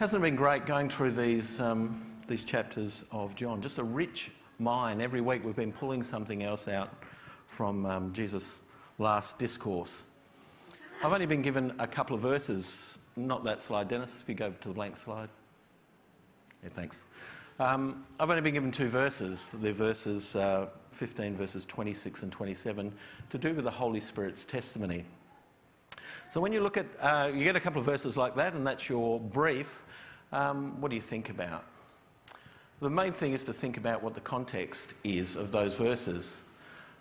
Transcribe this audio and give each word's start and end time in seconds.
Hasn't 0.00 0.22
it 0.22 0.24
been 0.24 0.34
great 0.34 0.64
going 0.64 0.88
through 0.88 1.10
these, 1.10 1.60
um, 1.60 1.94
these 2.26 2.42
chapters 2.42 3.04
of 3.12 3.34
John? 3.34 3.60
Just 3.60 3.76
a 3.76 3.84
rich 3.84 4.30
mine. 4.58 4.98
Every 4.98 5.20
week 5.20 5.44
we've 5.44 5.54
been 5.54 5.74
pulling 5.74 6.02
something 6.02 6.42
else 6.42 6.68
out 6.68 6.90
from 7.48 7.84
um, 7.84 8.10
Jesus' 8.14 8.62
last 8.96 9.38
discourse. 9.38 10.06
I've 11.04 11.12
only 11.12 11.26
been 11.26 11.42
given 11.42 11.74
a 11.78 11.86
couple 11.86 12.16
of 12.16 12.22
verses. 12.22 12.96
Not 13.14 13.44
that 13.44 13.60
slide, 13.60 13.88
Dennis, 13.88 14.20
if 14.22 14.26
you 14.26 14.34
go 14.34 14.54
to 14.62 14.68
the 14.68 14.72
blank 14.72 14.96
slide. 14.96 15.28
Yeah, 16.62 16.70
thanks. 16.70 17.02
Um, 17.58 18.06
I've 18.18 18.30
only 18.30 18.40
been 18.40 18.54
given 18.54 18.72
two 18.72 18.88
verses. 18.88 19.50
They're 19.52 19.74
verses 19.74 20.34
uh, 20.34 20.68
15, 20.92 21.36
verses 21.36 21.66
26 21.66 22.22
and 22.22 22.32
27, 22.32 22.90
to 23.28 23.36
do 23.36 23.52
with 23.52 23.64
the 23.66 23.70
Holy 23.70 24.00
Spirit's 24.00 24.46
testimony. 24.46 25.04
So 26.30 26.40
when 26.40 26.52
you 26.52 26.60
look 26.60 26.76
at, 26.76 26.86
uh, 27.00 27.30
you 27.34 27.44
get 27.44 27.56
a 27.56 27.60
couple 27.60 27.80
of 27.80 27.86
verses 27.86 28.16
like 28.16 28.34
that, 28.36 28.54
and 28.54 28.66
that's 28.66 28.88
your 28.88 29.20
brief. 29.20 29.84
Um, 30.32 30.80
what 30.80 30.90
do 30.90 30.94
you 30.96 31.02
think 31.02 31.30
about? 31.30 31.64
The 32.80 32.90
main 32.90 33.12
thing 33.12 33.32
is 33.32 33.44
to 33.44 33.52
think 33.52 33.76
about 33.76 34.02
what 34.02 34.14
the 34.14 34.20
context 34.20 34.94
is 35.04 35.36
of 35.36 35.52
those 35.52 35.74
verses. 35.74 36.38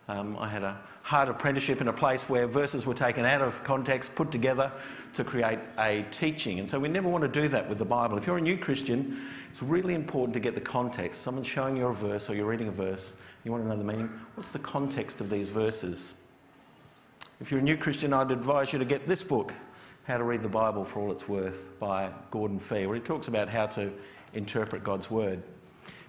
Um, 0.09 0.35
I 0.39 0.49
had 0.49 0.63
a 0.63 0.81
hard 1.03 1.29
apprenticeship 1.29 1.81
in 1.81 1.87
a 1.87 1.93
place 1.93 2.27
where 2.27 2.47
verses 2.47 2.85
were 2.87 2.95
taken 2.95 3.25
out 3.25 3.41
of 3.41 3.63
context, 3.63 4.15
put 4.15 4.31
together 4.31 4.71
to 5.13 5.23
create 5.23 5.59
a 5.77 6.03
teaching. 6.09 6.59
And 6.59 6.67
so 6.67 6.79
we 6.79 6.89
never 6.89 7.07
want 7.07 7.21
to 7.21 7.27
do 7.27 7.47
that 7.49 7.69
with 7.69 7.77
the 7.77 7.85
Bible. 7.85 8.17
If 8.17 8.25
you're 8.25 8.39
a 8.39 8.41
new 8.41 8.57
Christian, 8.57 9.21
it's 9.51 9.61
really 9.61 9.93
important 9.93 10.33
to 10.33 10.39
get 10.39 10.55
the 10.55 10.61
context. 10.61 11.21
Someone's 11.21 11.47
showing 11.47 11.77
you 11.77 11.85
a 11.85 11.93
verse 11.93 12.27
or 12.29 12.35
you're 12.35 12.47
reading 12.47 12.69
a 12.69 12.71
verse, 12.71 13.15
you 13.43 13.51
want 13.51 13.63
to 13.63 13.69
know 13.69 13.77
the 13.77 13.83
meaning. 13.83 14.09
What's 14.33 14.51
the 14.51 14.59
context 14.59 15.21
of 15.21 15.29
these 15.29 15.49
verses? 15.49 16.13
If 17.41 17.51
you're 17.51 17.61
a 17.61 17.63
new 17.63 17.77
Christian, 17.77 18.11
I'd 18.11 18.31
advise 18.31 18.73
you 18.73 18.79
to 18.79 18.85
get 18.85 19.07
this 19.07 19.23
book, 19.23 19.53
How 20.03 20.17
to 20.17 20.25
Read 20.25 20.41
the 20.41 20.49
Bible 20.49 20.83
for 20.83 20.99
All 20.99 21.09
It's 21.09 21.29
Worth, 21.29 21.71
by 21.79 22.11
Gordon 22.31 22.59
Fee, 22.59 22.85
where 22.85 22.97
he 22.97 23.01
talks 23.01 23.29
about 23.29 23.47
how 23.47 23.65
to 23.67 23.93
interpret 24.33 24.83
God's 24.83 25.09
Word. 25.09 25.41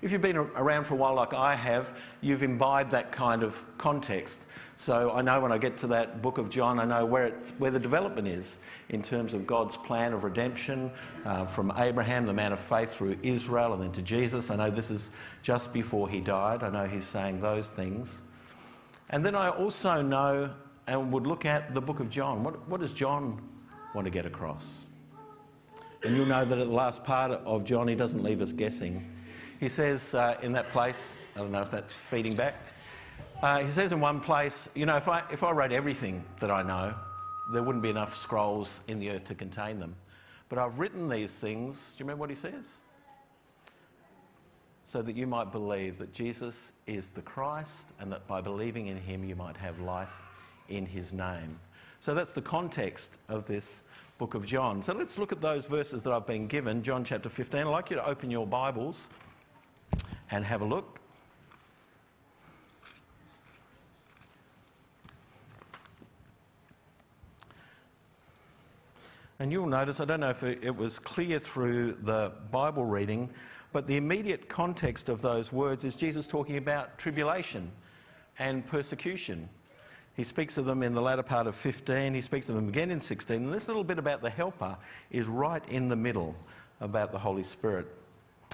If 0.03 0.11
you've 0.11 0.23
been 0.23 0.37
around 0.37 0.85
for 0.85 0.95
a 0.95 0.97
while, 0.97 1.15
like 1.15 1.33
I 1.33 1.55
have, 1.55 1.97
you've 2.21 2.43
imbibed 2.43 2.91
that 2.91 3.13
kind 3.13 3.45
of 3.45 3.63
context. 3.79 4.41
So 4.77 5.13
I 5.13 5.23
know 5.23 5.39
when 5.41 5.53
I 5.53 5.59
get 5.59 5.77
to 5.79 5.87
that 5.87 6.21
book 6.21 6.39
of 6.39 6.51
John, 6.51 6.81
I 6.81 6.85
know 6.85 7.07
where, 7.07 7.29
where 7.59 7.71
the 7.71 7.79
development 7.79 8.27
is 8.27 8.59
in 8.89 9.01
terms 9.01 9.33
of 9.33 9.47
God's 9.47 9.77
plan 9.77 10.13
of 10.13 10.25
redemption 10.25 10.91
uh, 11.25 11.47
from 11.47 11.73
Abraham, 11.77 12.27
the 12.27 12.33
man 12.33 12.53
of 12.53 12.59
faith, 12.59 12.93
through 12.93 13.17
Israel, 13.23 13.73
and 13.75 13.81
then 13.81 13.93
to 13.93 14.03
Jesus. 14.03 14.51
I 14.51 14.57
know 14.57 14.69
this 14.69 14.91
is 14.91 15.13
just 15.43 15.73
before 15.73 16.09
he 16.09 16.21
died. 16.21 16.65
I 16.65 16.71
know 16.71 16.89
he's 16.89 17.07
saying 17.07 17.39
those 17.39 17.69
things. 17.69 18.23
And 19.11 19.25
then 19.25 19.37
I 19.37 19.51
also 19.51 20.03
know 20.03 20.51
and 20.91 21.13
would 21.13 21.25
look 21.25 21.45
at 21.45 21.73
the 21.73 21.81
book 21.81 22.01
of 22.01 22.11
John. 22.11 22.43
What, 22.43 22.69
what 22.69 22.81
does 22.81 22.93
John 22.93 23.41
want 23.95 24.07
to 24.07 24.11
get 24.11 24.27
across? 24.27 24.87
And 26.03 26.17
you'll 26.17 26.27
know 26.27 26.45
that 26.45 26.59
at 26.59 26.67
the 26.67 26.73
last 26.73 27.05
part 27.05 27.31
of 27.31 27.65
John, 27.65 27.87
he 27.87 27.95
doesn't 27.95 28.25
leave 28.25 28.41
us 28.41 28.53
guessing. 28.53 29.09
He 29.61 29.69
says 29.69 30.15
uh, 30.15 30.37
in 30.43 30.51
that 30.53 30.69
place, 30.71 31.15
I 31.37 31.39
don't 31.39 31.53
know 31.53 31.63
if 31.63 31.71
that's 31.71 31.95
feeding 31.95 32.35
back, 32.35 32.57
uh, 33.41 33.61
he 33.61 33.71
says 33.71 33.93
in 33.93 34.01
one 34.01 34.21
place, 34.21 34.69
you 34.75 34.85
know, 34.85 34.97
if 34.97 35.07
I, 35.07 35.23
if 35.31 35.45
I 35.45 35.53
wrote 35.53 35.71
everything 35.71 36.25
that 36.41 36.51
I 36.51 36.63
know, 36.63 36.93
there 37.53 37.63
wouldn't 37.63 37.85
be 37.85 37.91
enough 37.91 38.17
scrolls 38.17 38.81
in 38.89 38.99
the 38.99 39.11
earth 39.11 39.25
to 39.27 39.37
contain 39.37 39.79
them. 39.79 39.95
But 40.49 40.59
I've 40.59 40.81
written 40.81 41.09
these 41.09 41.33
things, 41.33 41.95
do 41.97 42.01
you 42.01 42.05
remember 42.05 42.23
what 42.23 42.31
he 42.31 42.37
says? 42.37 42.67
So 44.85 45.03
that 45.03 45.15
you 45.15 45.29
might 45.29 45.53
believe 45.53 45.99
that 45.99 46.13
Jesus 46.13 46.73
is 46.89 47.11
the 47.11 47.23
Christ 47.23 47.87
and 48.01 48.11
that 48.11 48.27
by 48.27 48.41
believing 48.41 48.89
in 48.89 48.97
him 48.97 49.23
you 49.23 49.37
might 49.37 49.57
have 49.57 49.79
life 49.79 50.25
in 50.71 50.87
his 50.87 51.13
name. 51.13 51.59
So 52.01 52.15
that's 52.15 52.33
the 52.33 52.43
context 52.43 53.19
of 53.29 53.47
this 53.47 53.83
book 54.17 54.35
of 54.35 54.47
John. 54.47 54.83
So 54.83 54.95
let's 54.95 55.19
look 55.19 55.33
at 55.33 55.41
those 55.41 55.67
verses 55.67 56.03
that 56.05 56.13
I've 56.13 56.27
been 56.27 56.47
given. 56.47 56.83
John 56.83 57.05
chapter 57.05 57.29
15. 57.29 57.61
I'd 57.61 57.65
like 57.65 57.91
you 57.91 57.97
to 57.97 58.07
open 58.07 58.31
your 58.31 58.47
Bibles 58.47 59.11
and 60.31 60.45
have 60.45 60.63
a 60.63 60.65
look. 60.65 60.99
And 69.39 69.51
you'll 69.51 69.67
notice, 69.67 70.01
I 70.01 70.05
don't 70.05 70.21
know 70.21 70.29
if 70.29 70.43
it 70.43 70.77
was 70.77 70.99
clear 70.99 71.39
through 71.39 71.97
the 72.03 72.33
Bible 72.51 72.85
reading, 72.85 73.31
but 73.73 73.87
the 73.87 73.97
immediate 73.97 74.51
context 74.51 75.09
of 75.09 75.23
those 75.23 75.51
words 75.51 75.85
is 75.85 75.97
Jesus 75.97 76.29
talking 76.29 76.59
about 76.59 76.99
tribulation 76.99 77.73
and 78.39 78.67
persecution. 78.67 79.49
He 80.21 80.25
speaks 80.25 80.59
of 80.59 80.67
them 80.67 80.83
in 80.83 80.93
the 80.93 81.01
latter 81.01 81.23
part 81.23 81.47
of 81.47 81.55
15, 81.55 82.13
he 82.13 82.21
speaks 82.21 82.51
of 82.51 82.55
them 82.55 82.69
again 82.69 82.91
in 82.91 83.01
16, 83.01 83.43
and 83.43 83.51
this 83.51 83.69
little 83.69 83.83
bit 83.83 83.99
about 83.99 84.21
the 84.21 84.29
helper 84.29 84.77
is 85.11 85.27
right 85.27 85.67
in 85.71 85.89
the 85.89 85.97
middle 85.97 86.37
about 86.83 87.11
the 87.11 87.19
Holy 87.19 87.43
Spirit. 87.43 87.87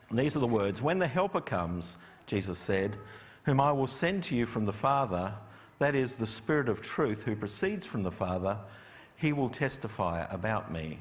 And 0.09 0.17
these 0.17 0.37
are 0.37 0.39
the 0.39 0.47
words 0.47 0.81
When 0.81 1.01
the 1.01 1.09
helper 1.09 1.41
comes, 1.41 1.97
Jesus 2.27 2.57
said, 2.57 2.97
whom 3.43 3.61
I 3.61 3.73
will 3.73 3.89
send 3.89 4.23
to 4.23 4.37
you 4.37 4.47
from 4.47 4.65
the 4.65 4.73
Father, 4.73 5.35
that 5.81 5.97
is 5.97 6.15
the 6.15 6.27
Spirit 6.29 6.69
of 6.69 6.83
truth 6.83 7.25
who 7.25 7.35
proceeds 7.35 7.85
from 7.85 8.05
the 8.05 8.13
Father, 8.13 8.57
he 9.17 9.33
will 9.33 9.51
testify 9.51 10.25
about 10.31 10.71
me. 10.71 11.01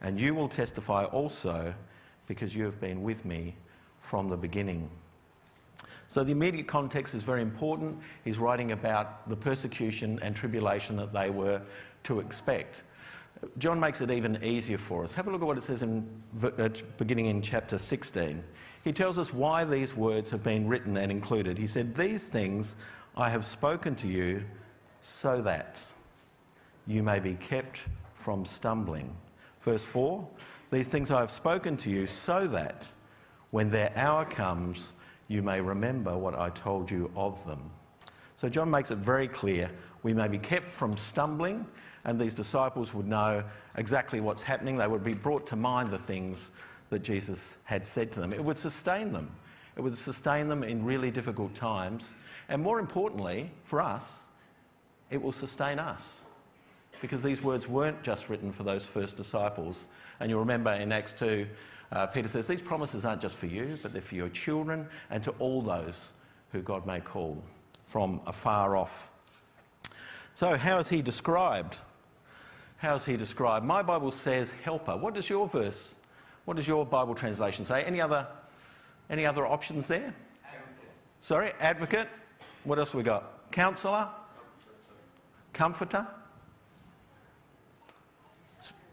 And 0.00 0.16
you 0.20 0.32
will 0.32 0.48
testify 0.48 1.06
also 1.06 1.74
because 2.28 2.54
you 2.54 2.62
have 2.66 2.80
been 2.80 3.02
with 3.02 3.24
me 3.24 3.56
from 3.98 4.28
the 4.28 4.36
beginning. 4.36 4.90
So 6.08 6.24
the 6.24 6.32
immediate 6.32 6.66
context 6.66 7.14
is 7.14 7.22
very 7.22 7.42
important. 7.42 7.98
He's 8.24 8.38
writing 8.38 8.72
about 8.72 9.28
the 9.28 9.36
persecution 9.36 10.18
and 10.22 10.34
tribulation 10.34 10.96
that 10.96 11.12
they 11.12 11.28
were 11.28 11.60
to 12.04 12.20
expect. 12.20 12.82
John 13.58 13.78
makes 13.78 14.00
it 14.00 14.10
even 14.10 14.42
easier 14.42 14.78
for 14.78 15.04
us. 15.04 15.14
Have 15.14 15.28
a 15.28 15.30
look 15.30 15.42
at 15.42 15.46
what 15.46 15.58
it 15.58 15.62
says 15.62 15.82
in 15.82 16.08
uh, 16.42 16.68
beginning 16.96 17.26
in 17.26 17.42
chapter 17.42 17.78
16. 17.78 18.42
He 18.84 18.92
tells 18.92 19.18
us 19.18 19.32
why 19.32 19.64
these 19.64 19.94
words 19.94 20.30
have 20.30 20.42
been 20.42 20.66
written 20.66 20.96
and 20.96 21.12
included. 21.12 21.58
He 21.58 21.66
said, 21.66 21.94
These 21.94 22.28
things 22.28 22.76
I 23.16 23.28
have 23.28 23.44
spoken 23.44 23.94
to 23.96 24.08
you 24.08 24.44
so 25.00 25.42
that 25.42 25.78
you 26.86 27.02
may 27.02 27.20
be 27.20 27.34
kept 27.34 27.86
from 28.14 28.44
stumbling. 28.44 29.14
Verse 29.60 29.84
4 29.84 30.26
These 30.70 30.90
things 30.90 31.10
I 31.10 31.20
have 31.20 31.30
spoken 31.30 31.76
to 31.78 31.90
you 31.90 32.06
so 32.06 32.46
that 32.48 32.84
when 33.50 33.70
their 33.70 33.92
hour 33.94 34.24
comes, 34.24 34.94
you 35.28 35.42
may 35.42 35.60
remember 35.60 36.16
what 36.16 36.34
I 36.34 36.50
told 36.50 36.90
you 36.90 37.10
of 37.14 37.44
them. 37.46 37.70
So 38.36 38.48
John 38.48 38.70
makes 38.70 38.90
it 38.90 38.98
very 38.98 39.28
clear 39.28 39.70
we 40.02 40.14
may 40.14 40.28
be 40.28 40.38
kept 40.38 40.70
from 40.70 40.96
stumbling, 40.96 41.66
and 42.04 42.20
these 42.20 42.34
disciples 42.34 42.94
would 42.94 43.06
know 43.06 43.42
exactly 43.76 44.20
what's 44.20 44.42
happening. 44.42 44.76
They 44.76 44.86
would 44.86 45.04
be 45.04 45.14
brought 45.14 45.46
to 45.48 45.56
mind 45.56 45.90
the 45.90 45.98
things 45.98 46.50
that 46.88 47.00
Jesus 47.00 47.58
had 47.64 47.84
said 47.84 48.12
to 48.12 48.20
them. 48.20 48.32
It 48.32 48.42
would 48.42 48.56
sustain 48.56 49.12
them. 49.12 49.30
It 49.76 49.82
would 49.82 49.98
sustain 49.98 50.48
them 50.48 50.62
in 50.62 50.84
really 50.84 51.10
difficult 51.10 51.54
times. 51.54 52.12
And 52.48 52.62
more 52.62 52.78
importantly, 52.78 53.50
for 53.64 53.80
us, 53.80 54.20
it 55.10 55.20
will 55.20 55.32
sustain 55.32 55.78
us. 55.78 56.24
Because 57.00 57.22
these 57.22 57.42
words 57.42 57.68
weren't 57.68 58.02
just 58.02 58.28
written 58.28 58.50
for 58.50 58.64
those 58.64 58.84
first 58.84 59.16
disciples. 59.16 59.86
And 60.18 60.30
you'll 60.30 60.40
remember 60.40 60.72
in 60.72 60.90
Acts 60.90 61.12
2, 61.12 61.46
uh, 61.92 62.06
Peter 62.06 62.28
says, 62.28 62.46
These 62.46 62.62
promises 62.62 63.04
aren't 63.04 63.22
just 63.22 63.36
for 63.36 63.46
you, 63.46 63.78
but 63.82 63.92
they're 63.92 64.02
for 64.02 64.14
your 64.14 64.28
children 64.28 64.86
and 65.10 65.22
to 65.24 65.30
all 65.38 65.62
those 65.62 66.12
who 66.52 66.60
God 66.60 66.86
may 66.86 67.00
call 67.00 67.42
from 67.86 68.20
afar 68.26 68.76
off. 68.76 69.10
So, 70.34 70.56
how 70.56 70.78
is 70.78 70.88
he 70.88 71.02
described? 71.02 71.76
How 72.76 72.94
is 72.94 73.04
he 73.04 73.16
described? 73.16 73.64
My 73.64 73.82
Bible 73.82 74.10
says 74.10 74.52
helper. 74.62 74.96
What 74.96 75.14
does 75.14 75.28
your 75.28 75.48
verse, 75.48 75.96
what 76.44 76.56
does 76.56 76.68
your 76.68 76.86
Bible 76.86 77.14
translation 77.14 77.64
say? 77.64 77.82
Any 77.82 78.00
other, 78.00 78.26
any 79.10 79.26
other 79.26 79.46
options 79.46 79.88
there? 79.88 80.14
Advocate. 80.44 80.90
Sorry, 81.20 81.52
advocate. 81.58 82.08
What 82.64 82.78
else 82.78 82.94
we 82.94 83.02
got? 83.02 83.50
Counselor? 83.50 84.08
Comforter? 85.52 86.06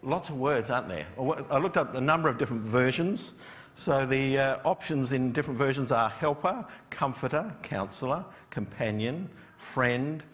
Lots 0.06 0.30
of 0.30 0.38
words, 0.38 0.70
aren't 0.70 0.88
there? 0.88 1.06
I 1.50 1.58
looked 1.58 1.76
up 1.76 1.94
a 1.94 2.00
number 2.00 2.28
of 2.28 2.38
different 2.38 2.62
versions. 2.62 3.34
So 3.74 4.06
the 4.06 4.38
uh, 4.38 4.58
options 4.64 5.12
in 5.12 5.32
different 5.32 5.58
versions 5.58 5.92
are 5.92 6.08
helper, 6.08 6.64
comforter, 6.88 7.52
counselor, 7.62 8.24
companion, 8.48 9.28
friend, 9.58 10.24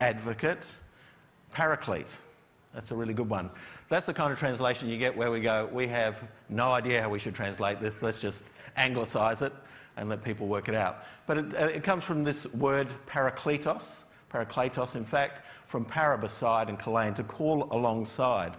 advocate, 0.00 0.66
paraclete. 1.52 2.08
That's 2.74 2.90
a 2.90 2.94
really 2.94 3.14
good 3.14 3.30
one. 3.30 3.50
That's 3.88 4.06
the 4.06 4.12
kind 4.12 4.32
of 4.32 4.38
translation 4.38 4.88
you 4.88 4.98
get 4.98 5.16
where 5.16 5.30
we 5.30 5.40
go, 5.40 5.68
we 5.72 5.86
have 5.88 6.22
no 6.48 6.72
idea 6.72 7.00
how 7.00 7.08
we 7.08 7.18
should 7.18 7.34
translate 7.34 7.80
this, 7.80 8.02
let's 8.02 8.20
just 8.20 8.44
anglicise 8.76 9.42
it 9.42 9.52
and 9.96 10.08
let 10.08 10.22
people 10.22 10.46
work 10.46 10.68
it 10.68 10.74
out. 10.74 11.04
But 11.26 11.38
it, 11.38 11.54
uh, 11.54 11.66
it 11.66 11.82
comes 11.82 12.04
from 12.04 12.22
this 12.22 12.46
word 12.54 12.88
parakletos, 13.06 14.04
parakletos 14.32 14.94
in 14.94 15.04
fact, 15.04 15.42
from 15.66 15.84
para 15.84 16.18
beside 16.18 16.68
and 16.68 16.78
kalein, 16.78 17.14
to 17.16 17.24
call 17.24 17.64
alongside. 17.72 18.54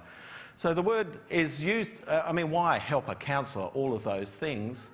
So 0.62 0.76
the 0.76 0.82
word 0.84 1.18
is 1.28 1.60
used, 1.60 2.08
uh, 2.08 2.22
I 2.24 2.32
mean, 2.34 2.52
why 2.52 2.78
helper, 2.78 3.16
counselor, 3.16 3.66
all 3.74 3.96
of 3.96 4.04
those 4.04 4.30
things? 4.30 4.92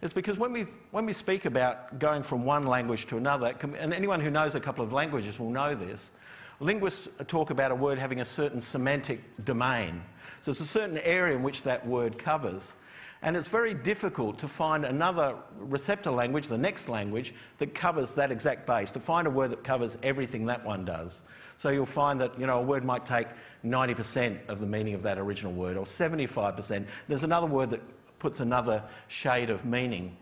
It's 0.00 0.14
because 0.14 0.38
when 0.38 0.50
we, 0.50 0.66
when 0.92 1.04
we 1.04 1.12
speak 1.12 1.44
about 1.44 1.98
going 1.98 2.22
from 2.22 2.46
one 2.46 2.66
language 2.66 3.04
to 3.08 3.18
another, 3.18 3.54
and 3.78 3.92
anyone 3.92 4.22
who 4.22 4.30
knows 4.30 4.54
a 4.54 4.60
couple 4.60 4.82
of 4.82 4.94
languages 4.94 5.38
will 5.38 5.50
know 5.50 5.74
this, 5.74 6.12
linguists 6.58 7.06
talk 7.26 7.50
about 7.50 7.70
a 7.70 7.74
word 7.74 7.98
having 7.98 8.22
a 8.22 8.24
certain 8.24 8.62
semantic 8.62 9.20
domain. 9.44 10.02
So 10.40 10.52
it's 10.52 10.60
a 10.60 10.66
certain 10.66 10.96
area 10.96 11.36
in 11.36 11.42
which 11.42 11.64
that 11.64 11.86
word 11.86 12.18
covers. 12.18 12.72
And 13.20 13.36
it's 13.36 13.48
very 13.48 13.74
difficult 13.74 14.38
to 14.38 14.48
find 14.48 14.86
another 14.86 15.34
receptor 15.58 16.10
language, 16.10 16.48
the 16.48 16.56
next 16.56 16.88
language, 16.88 17.34
that 17.58 17.74
covers 17.74 18.14
that 18.14 18.32
exact 18.32 18.66
base, 18.66 18.90
to 18.92 19.00
find 19.00 19.26
a 19.26 19.30
word 19.30 19.50
that 19.50 19.64
covers 19.64 19.98
everything 20.02 20.46
that 20.46 20.64
one 20.64 20.86
does. 20.86 21.20
So 21.60 21.68
you'll 21.68 21.84
find 21.84 22.18
that 22.22 22.40
you 22.40 22.46
know, 22.46 22.58
a 22.60 22.62
word 22.62 22.86
might 22.86 23.04
take 23.04 23.26
90% 23.66 24.48
of 24.48 24.60
the 24.60 24.66
meaning 24.66 24.94
of 24.94 25.02
that 25.02 25.18
original 25.18 25.52
word, 25.52 25.76
or 25.76 25.84
75%. 25.84 26.86
There's 27.06 27.22
another 27.22 27.46
word 27.46 27.68
that 27.68 27.82
puts 28.18 28.40
another 28.40 28.82
shade 29.08 29.50
of 29.50 29.66
meaning. 29.66 30.16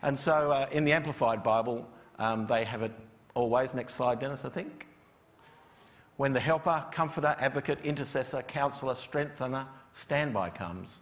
And 0.00 0.18
so 0.18 0.50
uh, 0.50 0.66
in 0.72 0.86
the 0.86 0.92
Amplified 0.92 1.42
Bible, 1.42 1.86
um, 2.18 2.46
they 2.46 2.64
have 2.64 2.80
it 2.80 2.92
always. 3.34 3.74
Next 3.74 3.96
slide, 3.96 4.18
Dennis, 4.18 4.46
I 4.46 4.48
think. 4.48 4.86
When 6.16 6.32
the 6.32 6.40
helper, 6.40 6.82
comforter, 6.90 7.36
advocate, 7.38 7.80
intercessor, 7.84 8.40
counselor, 8.40 8.94
strengthener, 8.94 9.66
standby 9.92 10.48
comes, 10.48 11.00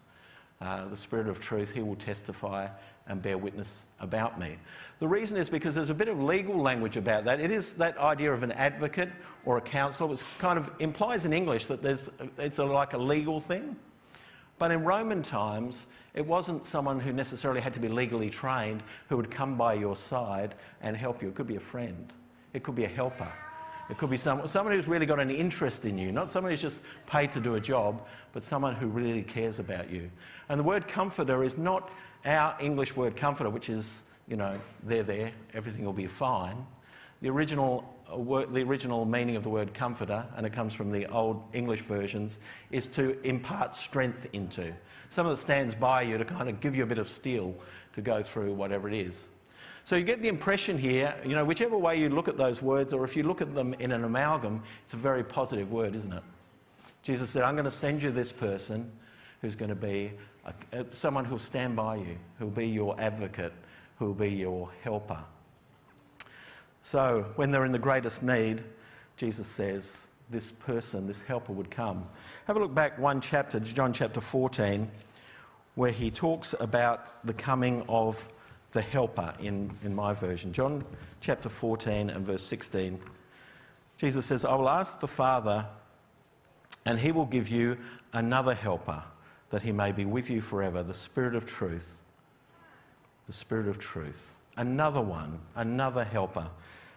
uh, 0.61 0.88
the 0.88 0.97
Spirit 0.97 1.29
of 1.29 1.38
truth, 1.38 1.71
he 1.71 1.83
will 1.83 1.94
testify 1.94 2.67
and 3.08 3.23
bear 3.23 3.38
witness 3.38 3.87
about 4.00 4.38
me. 4.38 4.56
The 4.99 5.08
reason 5.08 5.37
is 5.37 5.49
because 5.49 5.75
there's 5.75 5.91
a 5.91 5.94
bit 5.94 6.08
of 6.08 6.20
legal 6.20 6.61
language 6.61 6.97
about 6.97 7.25
that. 7.25 7.41
It 7.41 7.50
is 7.50 7.75
that 7.75 7.97
idea 7.99 8.32
of 8.32 8.43
an 8.43 8.53
advocate 8.53 9.11
or 9.44 9.58
a 9.58 9.61
counselor, 9.61 10.08
which 10.08 10.23
kind 10.38 10.58
of 10.58 10.70
implies 10.81 11.25
in 11.25 11.32
English 11.32 11.67
that 11.67 11.82
there's, 11.82 12.11
it's 12.38 12.58
a, 12.58 12.64
like 12.64 12.94
a 12.94 12.99
legal 12.99 13.38
thing. 13.38 13.76
But 14.58 14.70
in 14.70 14.85
Roman 14.85 15.23
times, 15.23 15.87
it 16.14 16.26
wasn't 16.26 16.67
someone 16.67 16.99
who 16.99 17.12
necessarily 17.12 17.61
had 17.61 17.75
to 17.75 17.81
be 17.81 17.88
legally 17.88 18.31
trained 18.31 18.82
who 19.09 19.17
would 19.19 19.31
come 19.31 19.56
by 19.56 19.75
your 19.75 19.94
side 19.94 20.55
and 20.81 20.97
help 20.97 21.23
you. 21.23 21.29
It 21.29 21.35
could 21.35 21.47
be 21.47 21.56
a 21.56 21.61
friend, 21.61 22.12
it 22.55 22.62
could 22.62 22.75
be 22.75 22.85
a 22.85 22.88
helper. 22.88 23.31
It 23.88 23.99
could 23.99 24.11
be 24.11 24.17
someone, 24.17 24.73
who's 24.73 24.88
really 24.88 25.06
got 25.06 25.21
an 25.21 25.31
interest 25.31 25.85
in 25.85 25.97
you, 25.97 26.11
not 26.11 26.29
someone 26.31 26.50
who's 26.50 26.61
just 26.61 26.81
paid 27.06 27.31
to 27.33 27.41
do 27.41 27.55
a 27.55 27.61
job, 27.61 28.05
but 28.33 28.43
someone 28.43 28.75
who 28.75 28.88
really 28.88 29.23
cares 29.23 29.61
about 29.61 29.91
you. 29.91 30.11
And 30.49 30.59
the 30.59 30.65
word 30.65 30.88
comforter 30.88 31.44
is 31.44 31.56
not 31.56 31.91
our 32.25 32.56
English 32.61 32.97
word 32.97 33.17
comforter, 33.17 33.49
which 33.49 33.69
is, 33.69 34.03
you 34.27 34.37
know, 34.37 34.59
there, 34.83 35.05
there, 35.05 35.31
everything 35.55 35.85
will 35.85 35.93
be 35.93 36.09
fine. 36.09 36.67
The 37.23 37.31
original, 37.31 37.85
uh, 38.11 38.44
the 38.53 38.62
original 38.62 39.05
meaning 39.05 39.37
of 39.37 39.44
the 39.44 39.50
word 39.50 39.73
comforter, 39.73 40.27
and 40.37 40.44
it 40.44 40.53
comes 40.53 40.75
from 40.75 40.91
the 40.91 41.06
old 41.06 41.43
English 41.53 41.83
versions, 41.83 42.41
is 42.73 42.88
to 42.88 43.21
impart 43.23 43.77
strength 43.77 44.27
into. 44.33 44.75
Someone 45.09 45.35
that 45.35 45.41
stands 45.41 45.77
by 45.77 46.03
you 46.03 46.19
to 46.19 46.25
kind 46.25 46.49
of 46.49 46.61
give 46.61 46.75
you 46.75 46.83
a 46.83 46.87
bit 46.87 46.99
of 46.99 47.06
steel 47.06 47.55
to 47.94 48.03
go 48.03 48.21
through 48.21 48.53
whatever 48.53 48.88
it 48.88 48.94
is. 48.94 49.27
So 49.87 49.94
you 49.94 50.03
get 50.03 50.21
the 50.21 50.27
impression 50.27 50.77
here, 50.77 51.15
you 51.25 51.37
know, 51.37 51.44
whichever 51.44 51.79
way 51.79 52.00
you 52.00 52.09
look 52.09 52.27
at 52.27 52.37
those 52.37 52.61
words, 52.61 52.93
or 52.93 53.05
if 53.05 53.17
you 53.17 53.23
look 53.23 53.41
at 53.41 53.55
them 53.55 53.73
in 53.75 53.93
an 53.93 54.03
amalgam, 54.03 54.65
it's 54.83 54.94
a 54.94 54.97
very 54.97 55.23
positive 55.23 55.71
word, 55.71 55.94
isn't 55.94 56.12
it? 56.12 56.25
Jesus 57.05 57.31
said, 57.31 57.44
I'm 57.44 57.55
going 57.55 57.67
to 57.67 57.71
send 57.71 58.03
you 58.03 58.11
this 58.11 58.33
person 58.33 58.91
who's 59.41 59.55
going 59.55 59.69
to 59.69 59.77
be 59.77 60.11
a, 60.44 60.81
a, 60.81 60.87
someone 60.91 61.25
who'll 61.25 61.38
stand 61.38 61.77
by 61.77 61.94
you, 61.94 62.19
who'll 62.41 62.50
be 62.50 62.67
your 62.67 63.00
advocate, 63.00 63.53
who'll 64.00 64.12
be 64.12 64.31
your 64.31 64.69
helper. 64.83 65.23
So 66.81 67.25
when 67.37 67.53
they're 67.53 67.65
in 67.65 67.71
the 67.71 67.79
greatest 67.79 68.25
need, 68.25 68.65
Jesus 69.17 69.47
says, 69.47 70.09
this 70.31 70.50
person, 70.50 71.06
this 71.06 71.23
helper 71.23 71.53
would 71.53 71.71
come. 71.71 72.09
Have 72.49 72.56
a 72.56 72.59
look 72.59 72.75
back 72.75 72.99
one 72.99 73.21
chapter, 73.21 73.61
John 73.61 73.93
chapter 73.93 74.21
14, 74.21 74.91
where 75.77 75.93
he 75.93 76.11
talks 76.11 76.56
about 76.59 77.25
the 77.25 77.35
coming 77.35 77.85
of 77.88 78.29
the 78.73 78.83
helper 78.83 79.33
in, 79.41 79.71
in 79.85 79.95
my 79.95 80.13
version. 80.13 80.53
John 80.53 80.85
chapter 81.21 81.49
14 81.49 82.11
and 82.11 82.27
verse 82.27 82.43
16. 82.43 83.01
Jesus 83.97 84.27
says, 84.27 84.45
I 84.45 84.55
will 84.55 84.69
ask 84.69 85.01
the 85.01 85.09
Father, 85.09 85.67
and 86.85 86.99
he 86.99 87.13
will 87.13 87.27
give 87.27 87.49
you 87.49 87.79
another 88.13 88.55
helper, 88.55 89.03
that 89.51 89.63
he 89.63 89.73
may 89.73 89.93
be 89.93 90.05
with 90.05 90.29
you 90.29 90.41
forever, 90.41 90.83
the 90.83 90.95
Spirit 90.95 91.35
of 91.35 91.47
truth. 91.47 92.03
The 93.27 93.33
Spirit 93.33 93.69
of 93.69 93.79
truth. 93.79 94.37
Another 94.57 95.01
one, 95.01 95.41
another 95.55 96.05
helper. 96.05 96.49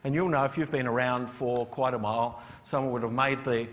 And 0.04 0.14
you'll 0.14 0.30
know 0.30 0.46
if 0.46 0.58
you've 0.58 0.72
been 0.72 0.88
around 0.88 1.28
for 1.28 1.66
quite 1.66 1.94
a 1.94 1.98
while, 1.98 2.42
someone 2.64 2.92
would 2.94 3.04
have 3.04 3.12
made 3.12 3.44
the 3.44 3.68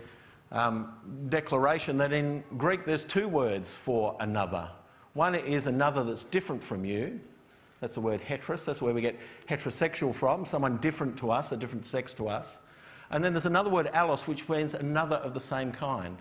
um, 0.52 0.92
declaration 1.28 1.98
that 1.98 2.12
in 2.12 2.42
Greek 2.56 2.84
there's 2.84 3.04
two 3.04 3.28
words 3.28 3.72
for 3.72 4.16
another. 4.20 4.68
One 5.14 5.34
is 5.34 5.66
another 5.66 6.04
that's 6.04 6.24
different 6.24 6.62
from 6.62 6.84
you, 6.84 7.20
that's 7.80 7.94
the 7.94 8.00
word 8.00 8.20
heteros. 8.20 8.64
That's 8.64 8.80
where 8.80 8.94
we 8.94 9.00
get 9.00 9.18
heterosexual 9.48 10.14
from, 10.14 10.44
someone 10.44 10.78
different 10.78 11.18
to 11.18 11.30
us, 11.30 11.52
a 11.52 11.56
different 11.56 11.86
sex 11.86 12.14
to 12.14 12.28
us. 12.28 12.60
And 13.10 13.22
then 13.22 13.32
there's 13.32 13.46
another 13.46 13.70
word, 13.70 13.90
allos, 13.92 14.26
which 14.26 14.48
means 14.48 14.74
another 14.74 15.16
of 15.16 15.34
the 15.34 15.40
same 15.40 15.70
kind. 15.70 16.16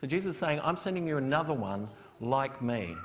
So 0.00 0.06
Jesus 0.06 0.34
is 0.34 0.40
saying, 0.40 0.60
I'm 0.62 0.76
sending 0.76 1.06
you 1.06 1.18
another 1.18 1.54
one 1.54 1.88
like 2.20 2.62
me. 2.62 2.96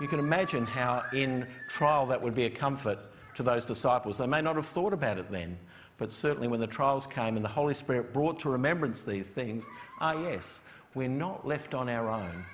You 0.00 0.08
can 0.08 0.18
imagine 0.18 0.66
how 0.66 1.04
in 1.12 1.46
trial 1.68 2.06
that 2.06 2.20
would 2.20 2.34
be 2.34 2.44
a 2.44 2.50
comfort 2.50 2.98
to 3.34 3.42
those 3.42 3.66
disciples. 3.66 4.18
They 4.18 4.26
may 4.26 4.40
not 4.40 4.56
have 4.56 4.66
thought 4.66 4.92
about 4.92 5.18
it 5.18 5.30
then, 5.30 5.58
but 5.98 6.10
certainly 6.10 6.48
when 6.48 6.60
the 6.60 6.66
trials 6.66 7.06
came 7.06 7.36
and 7.36 7.44
the 7.44 7.48
Holy 7.48 7.74
Spirit 7.74 8.12
brought 8.12 8.38
to 8.40 8.50
remembrance 8.50 9.02
these 9.02 9.28
things, 9.28 9.66
ah, 10.00 10.12
yes, 10.12 10.62
we're 10.94 11.08
not 11.08 11.46
left 11.46 11.74
on 11.74 11.88
our 11.88 12.08
own. 12.08 12.44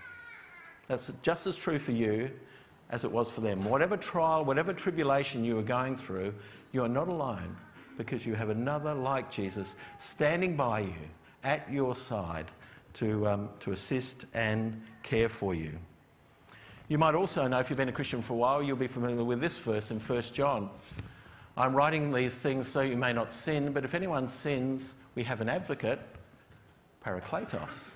That's 0.89 1.11
just 1.23 1.47
as 1.47 1.57
true 1.57 1.79
for 1.79 1.93
you 1.93 2.31
as 2.91 3.05
it 3.05 3.11
was 3.11 3.31
for 3.31 3.41
them. 3.41 3.65
Whatever 3.65 3.97
trial, 3.97 4.45
whatever 4.45 4.73
tribulation 4.73 5.45
you 5.45 5.59
are 5.59 5.63
going 5.63 5.97
through, 5.97 6.35
you 6.73 6.83
are 6.83 6.89
not 6.89 7.09
alone 7.09 7.57
because 7.97 8.27
you 8.27 8.35
have 8.35 8.51
another 8.51 8.95
like 8.95 9.31
Jesus 9.31 9.77
standing 9.99 10.57
by 10.57 10.81
you 10.81 10.95
at 11.43 11.71
your 11.71 11.97
side 11.97 12.47
to, 12.95 13.27
um, 13.27 13.49
to 13.61 13.73
assist 13.73 14.27
and 14.35 14.81
care 15.03 15.29
for 15.29 15.55
you. 15.55 15.79
You 16.89 16.99
might 16.99 17.15
also 17.15 17.47
know, 17.49 17.59
if 17.59 17.69
you've 17.69 17.77
been 17.77 17.89
a 17.89 17.93
Christian 17.93 18.23
for 18.23 18.35
a 18.35 18.37
while, 18.37 18.63
you'll 18.63 18.77
be 18.77 18.87
familiar 18.87 19.25
with 19.25 19.41
this 19.41 19.59
verse 19.59 19.91
in 19.91 19.99
1 19.99 20.23
John. 20.33 20.71
I'm 21.57 21.75
writing 21.75 22.13
these 22.13 22.35
things 22.35 22.69
so 22.69 22.83
you 22.83 22.97
may 22.97 23.13
not 23.13 23.33
sin, 23.33 23.73
but 23.73 23.85
if 23.85 23.95
anyone 23.95 24.29
sins, 24.29 24.95
we 25.15 25.25
have 25.25 25.41
an 25.41 25.49
advocate, 25.49 25.99
Parakletos 27.05 27.95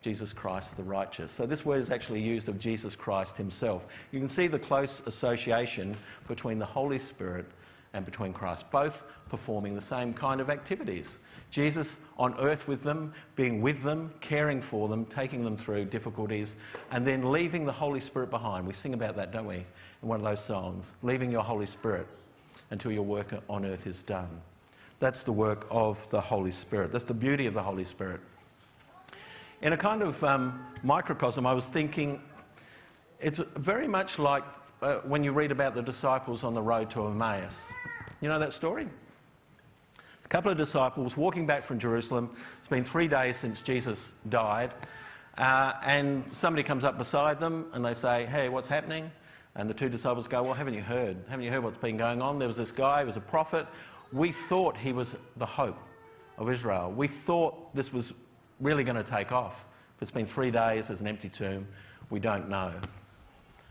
Jesus 0.00 0.32
Christ 0.32 0.76
the 0.76 0.82
righteous. 0.82 1.32
So 1.32 1.46
this 1.46 1.64
word 1.64 1.80
is 1.80 1.90
actually 1.90 2.20
used 2.20 2.48
of 2.48 2.58
Jesus 2.58 2.94
Christ 2.94 3.36
himself. 3.36 3.86
You 4.12 4.20
can 4.20 4.28
see 4.28 4.46
the 4.46 4.58
close 4.58 5.02
association 5.06 5.94
between 6.28 6.58
the 6.58 6.66
Holy 6.66 6.98
Spirit 6.98 7.46
and 7.94 8.04
between 8.04 8.32
Christ, 8.32 8.70
both 8.70 9.04
performing 9.28 9.74
the 9.74 9.80
same 9.80 10.12
kind 10.12 10.40
of 10.40 10.50
activities. 10.50 11.18
Jesus 11.50 11.96
on 12.18 12.38
earth 12.38 12.68
with 12.68 12.82
them, 12.82 13.12
being 13.34 13.62
with 13.62 13.82
them, 13.82 14.12
caring 14.20 14.60
for 14.60 14.88
them, 14.88 15.04
taking 15.06 15.42
them 15.42 15.56
through 15.56 15.86
difficulties, 15.86 16.54
and 16.90 17.06
then 17.06 17.32
leaving 17.32 17.64
the 17.64 17.72
Holy 17.72 18.00
Spirit 18.00 18.30
behind. 18.30 18.66
We 18.66 18.74
sing 18.74 18.94
about 18.94 19.16
that, 19.16 19.32
don't 19.32 19.46
we, 19.46 19.56
in 19.56 20.08
one 20.08 20.20
of 20.20 20.24
those 20.24 20.44
songs? 20.44 20.92
Leaving 21.02 21.30
your 21.30 21.42
Holy 21.42 21.66
Spirit 21.66 22.06
until 22.70 22.92
your 22.92 23.02
work 23.02 23.32
on 23.48 23.64
earth 23.64 23.86
is 23.86 24.02
done. 24.02 24.28
That's 25.00 25.22
the 25.22 25.32
work 25.32 25.66
of 25.70 26.08
the 26.10 26.20
Holy 26.20 26.50
Spirit. 26.50 26.92
That's 26.92 27.04
the 27.04 27.14
beauty 27.14 27.46
of 27.46 27.54
the 27.54 27.62
Holy 27.62 27.84
Spirit. 27.84 28.20
In 29.60 29.72
a 29.72 29.76
kind 29.76 30.02
of 30.02 30.22
um, 30.22 30.64
microcosm, 30.84 31.44
I 31.44 31.52
was 31.52 31.66
thinking 31.66 32.22
it's 33.18 33.38
very 33.56 33.88
much 33.88 34.20
like 34.20 34.44
uh, 34.82 34.98
when 34.98 35.24
you 35.24 35.32
read 35.32 35.50
about 35.50 35.74
the 35.74 35.82
disciples 35.82 36.44
on 36.44 36.54
the 36.54 36.62
road 36.62 36.90
to 36.90 37.04
Emmaus. 37.08 37.72
You 38.20 38.28
know 38.28 38.38
that 38.38 38.52
story? 38.52 38.86
A 40.24 40.28
couple 40.28 40.52
of 40.52 40.58
disciples 40.58 41.16
walking 41.16 41.44
back 41.44 41.64
from 41.64 41.80
Jerusalem. 41.80 42.30
It's 42.60 42.68
been 42.68 42.84
three 42.84 43.08
days 43.08 43.36
since 43.36 43.60
Jesus 43.60 44.14
died. 44.28 44.72
Uh, 45.36 45.72
and 45.84 46.22
somebody 46.30 46.62
comes 46.62 46.84
up 46.84 46.96
beside 46.96 47.40
them 47.40 47.66
and 47.72 47.84
they 47.84 47.94
say, 47.94 48.26
Hey, 48.26 48.48
what's 48.48 48.68
happening? 48.68 49.10
And 49.56 49.68
the 49.68 49.74
two 49.74 49.88
disciples 49.88 50.28
go, 50.28 50.44
Well, 50.44 50.54
haven't 50.54 50.74
you 50.74 50.82
heard? 50.82 51.16
Haven't 51.28 51.44
you 51.44 51.50
heard 51.50 51.64
what's 51.64 51.76
been 51.76 51.96
going 51.96 52.22
on? 52.22 52.38
There 52.38 52.46
was 52.46 52.56
this 52.56 52.70
guy, 52.70 53.00
he 53.00 53.06
was 53.06 53.16
a 53.16 53.20
prophet. 53.20 53.66
We 54.12 54.30
thought 54.30 54.76
he 54.76 54.92
was 54.92 55.16
the 55.36 55.46
hope 55.46 55.78
of 56.36 56.48
Israel. 56.48 56.92
We 56.92 57.08
thought 57.08 57.74
this 57.74 57.92
was 57.92 58.12
really 58.60 58.84
going 58.84 58.96
to 58.96 59.02
take 59.02 59.32
off. 59.32 59.64
If 59.96 60.02
it's 60.02 60.10
been 60.10 60.26
three 60.26 60.50
days, 60.50 60.88
there's 60.88 61.00
an 61.00 61.06
empty 61.06 61.28
tomb, 61.28 61.66
we 62.10 62.20
don't 62.20 62.48
know. 62.48 62.72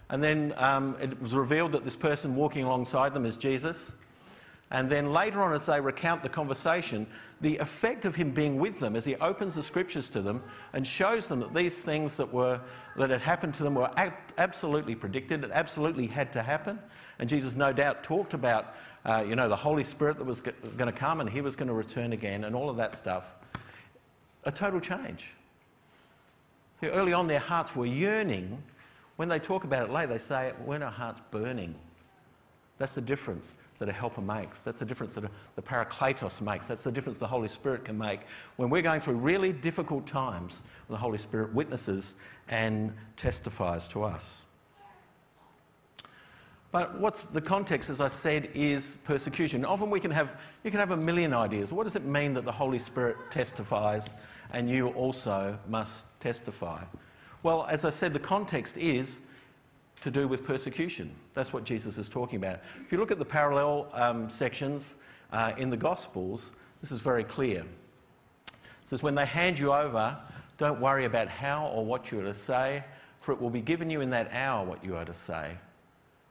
And 0.10 0.24
then 0.24 0.54
um, 0.58 0.96
it 1.02 1.22
was 1.22 1.34
revealed 1.34 1.74
that 1.74 1.84
this 1.84 1.96
person 1.96 2.36
walking 2.36 2.64
alongside 2.64 3.14
them 3.14 3.26
is 3.26 3.38
Jesus. 3.38 3.92
And 4.70 4.90
then 4.90 5.14
later 5.14 5.42
on, 5.42 5.54
as 5.54 5.66
they 5.66 5.80
recount 5.80 6.24
the 6.24 6.30
conversation, 6.30 7.08
the 7.40 7.58
effect 7.58 8.04
of 8.04 8.16
him 8.16 8.32
being 8.32 8.58
with 8.58 8.80
them 8.80 8.96
as 8.96 9.06
he 9.06 9.16
opens 9.16 9.56
the 9.56 9.64
scriptures 9.64 10.10
to 10.10 10.22
them 10.22 10.44
and 10.74 10.86
shows 10.86 11.28
them 11.28 11.40
that 11.40 11.54
these 11.54 11.78
things 11.78 12.18
that, 12.18 12.34
were, 12.34 12.60
that 12.98 13.10
had 13.10 13.22
happened 13.22 13.54
to 13.56 13.64
them 13.64 13.76
were 13.76 13.90
ab- 13.96 14.14
absolutely 14.38 14.96
predicted, 14.96 15.44
it 15.44 15.52
absolutely 15.54 16.08
had 16.08 16.34
to 16.34 16.42
happen. 16.42 16.80
And 17.20 17.30
Jesus, 17.30 17.56
no 17.56 17.72
doubt, 17.72 18.04
talked 18.04 18.34
about, 18.34 18.76
uh, 19.06 19.24
you 19.28 19.38
know, 19.38 19.48
the 19.48 19.56
Holy 19.56 19.86
Spirit 19.86 20.18
that 20.18 20.26
was 20.26 20.42
going 20.42 20.92
to 20.92 20.92
come 20.92 21.22
and 21.22 21.30
he 21.30 21.40
was 21.40 21.56
going 21.56 21.70
to 21.70 21.74
return 21.74 22.12
again 22.12 22.44
and 22.44 22.54
all 22.54 22.70
of 22.70 22.76
that 22.78 22.96
stuff 22.96 23.36
a 24.48 24.52
total 24.52 24.80
change. 24.80 25.34
See, 26.80 26.88
early 26.88 27.14
on, 27.14 27.28
their 27.28 27.40
hearts 27.40 27.76
were 27.76 27.86
yearning. 27.86 28.64
When 29.18 29.28
they 29.30 29.40
talk 29.40 29.66
about 29.66 29.90
it 29.90 29.92
later, 29.92 30.14
they 30.14 30.18
say, 30.18 30.54
when 30.64 30.82
our 30.82 30.92
hearts 30.92 31.22
burning. 31.32 31.76
That's 32.78 32.96
the 32.96 33.02
difference. 33.02 33.56
that 33.80 33.90
a 33.90 33.94
helper 33.94 34.22
makes. 34.22 34.64
That's 34.64 34.80
the 34.80 34.86
difference 34.86 35.16
that 35.16 35.30
the 35.56 35.62
Parakletos 35.62 36.42
makes. 36.42 36.68
That's 36.68 36.84
the 36.84 36.92
difference 36.92 37.20
the 37.20 37.28
Holy 37.28 37.48
Spirit 37.48 37.86
can 37.86 37.98
make. 37.98 38.22
When 38.56 38.70
we're 38.70 38.82
going 38.82 39.02
through 39.02 39.16
really 39.16 39.54
difficult 39.54 40.08
times, 40.08 40.64
the 40.90 40.98
Holy 40.98 41.18
Spirit 41.18 41.54
witnesses 41.54 42.16
and 42.50 42.94
testifies 43.18 43.88
to 43.90 44.04
us. 44.04 44.46
But 46.72 47.00
what's 47.00 47.24
the 47.26 47.42
context, 47.42 47.90
as 47.90 48.02
I 48.02 48.08
said, 48.08 48.50
is 48.54 48.98
persecution. 49.06 49.64
Often 49.64 49.90
we 49.90 50.00
can 50.00 50.12
have, 50.12 50.40
you 50.64 50.72
can 50.72 50.80
have 50.80 50.92
a 50.92 50.98
million 50.98 51.34
ideas. 51.34 51.72
What 51.72 51.84
does 51.84 51.96
it 51.96 52.04
mean 52.04 52.34
that 52.34 52.46
the 52.46 52.52
Holy 52.52 52.80
Spirit 52.80 53.18
testifies 53.32 54.14
and 54.52 54.70
you 54.70 54.90
also 54.90 55.58
must 55.68 56.06
testify? 56.20 56.84
Well, 57.44 57.66
as 57.70 57.86
I 57.86 57.90
said, 57.90 58.14
the 58.14 58.20
context 58.20 58.78
is 58.78 59.22
to 60.02 60.12
do 60.12 60.28
with 60.28 60.46
persecution. 60.46 61.12
That's 61.34 61.54
what 61.54 61.64
Jesus 61.64 61.98
is 61.98 62.10
talking 62.10 62.38
about. 62.38 62.60
If 62.82 62.92
you 62.92 62.98
look 62.98 63.12
at 63.12 63.20
the 63.20 63.26
parallel 63.26 63.90
um, 63.94 64.30
sections 64.30 64.96
uh, 65.32 65.54
in 65.58 65.70
the 65.70 65.78
Gospels, 65.78 66.54
this 66.82 66.92
is 66.92 67.02
very 67.02 67.24
clear. 67.24 67.62
It 67.62 68.90
says, 68.90 69.04
When 69.04 69.16
they 69.16 69.26
hand 69.26 69.58
you 69.58 69.74
over, 69.74 70.18
don't 70.58 70.80
worry 70.80 71.06
about 71.06 71.28
how 71.28 71.68
or 71.68 71.86
what 71.86 72.12
you 72.12 72.20
are 72.20 72.24
to 72.24 72.34
say, 72.34 72.84
for 73.20 73.32
it 73.32 73.42
will 73.42 73.50
be 73.50 73.62
given 73.62 73.90
you 73.90 74.02
in 74.02 74.10
that 74.12 74.32
hour 74.32 74.66
what 74.66 74.84
you 74.84 74.96
are 74.96 75.06
to 75.06 75.14
say. 75.14 75.58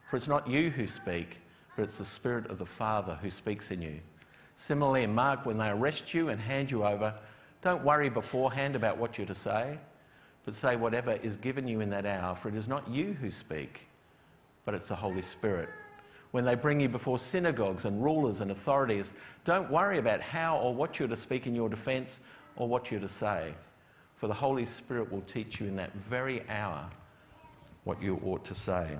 For 0.09 0.17
it's 0.17 0.27
not 0.27 0.47
you 0.47 0.69
who 0.69 0.87
speak, 0.87 1.37
but 1.75 1.83
it's 1.83 1.97
the 1.97 2.05
Spirit 2.05 2.47
of 2.47 2.57
the 2.57 2.65
Father 2.65 3.17
who 3.21 3.29
speaks 3.29 3.71
in 3.71 3.81
you. 3.81 3.99
Similarly, 4.55 5.03
in 5.03 5.13
Mark, 5.13 5.45
when 5.45 5.57
they 5.57 5.69
arrest 5.69 6.13
you 6.13 6.29
and 6.29 6.41
hand 6.41 6.71
you 6.71 6.83
over, 6.83 7.13
don't 7.61 7.83
worry 7.83 8.09
beforehand 8.09 8.75
about 8.75 8.97
what 8.97 9.17
you're 9.17 9.27
to 9.27 9.35
say, 9.35 9.77
but 10.45 10.55
say 10.55 10.75
whatever 10.75 11.13
is 11.13 11.35
given 11.37 11.67
you 11.67 11.81
in 11.81 11.89
that 11.89 12.05
hour, 12.05 12.35
for 12.35 12.49
it 12.49 12.55
is 12.55 12.67
not 12.67 12.87
you 12.89 13.13
who 13.13 13.31
speak, 13.31 13.87
but 14.65 14.73
it's 14.73 14.87
the 14.87 14.95
Holy 14.95 15.21
Spirit. 15.21 15.69
When 16.31 16.45
they 16.45 16.55
bring 16.55 16.79
you 16.79 16.89
before 16.89 17.19
synagogues 17.19 17.85
and 17.85 18.03
rulers 18.03 18.41
and 18.41 18.51
authorities, 18.51 19.13
don't 19.45 19.69
worry 19.71 19.97
about 19.97 20.21
how 20.21 20.57
or 20.57 20.73
what 20.73 20.99
you're 20.99 21.07
to 21.07 21.15
speak 21.15 21.47
in 21.47 21.55
your 21.55 21.69
defense 21.69 22.19
or 22.55 22.67
what 22.67 22.91
you're 22.91 22.99
to 22.99 23.07
say, 23.07 23.53
for 24.15 24.27
the 24.27 24.33
Holy 24.33 24.65
Spirit 24.65 25.11
will 25.11 25.21
teach 25.21 25.59
you 25.59 25.67
in 25.67 25.75
that 25.77 25.93
very 25.93 26.47
hour 26.49 26.89
what 27.83 28.01
you 28.01 28.19
ought 28.25 28.43
to 28.45 28.55
say 28.55 28.97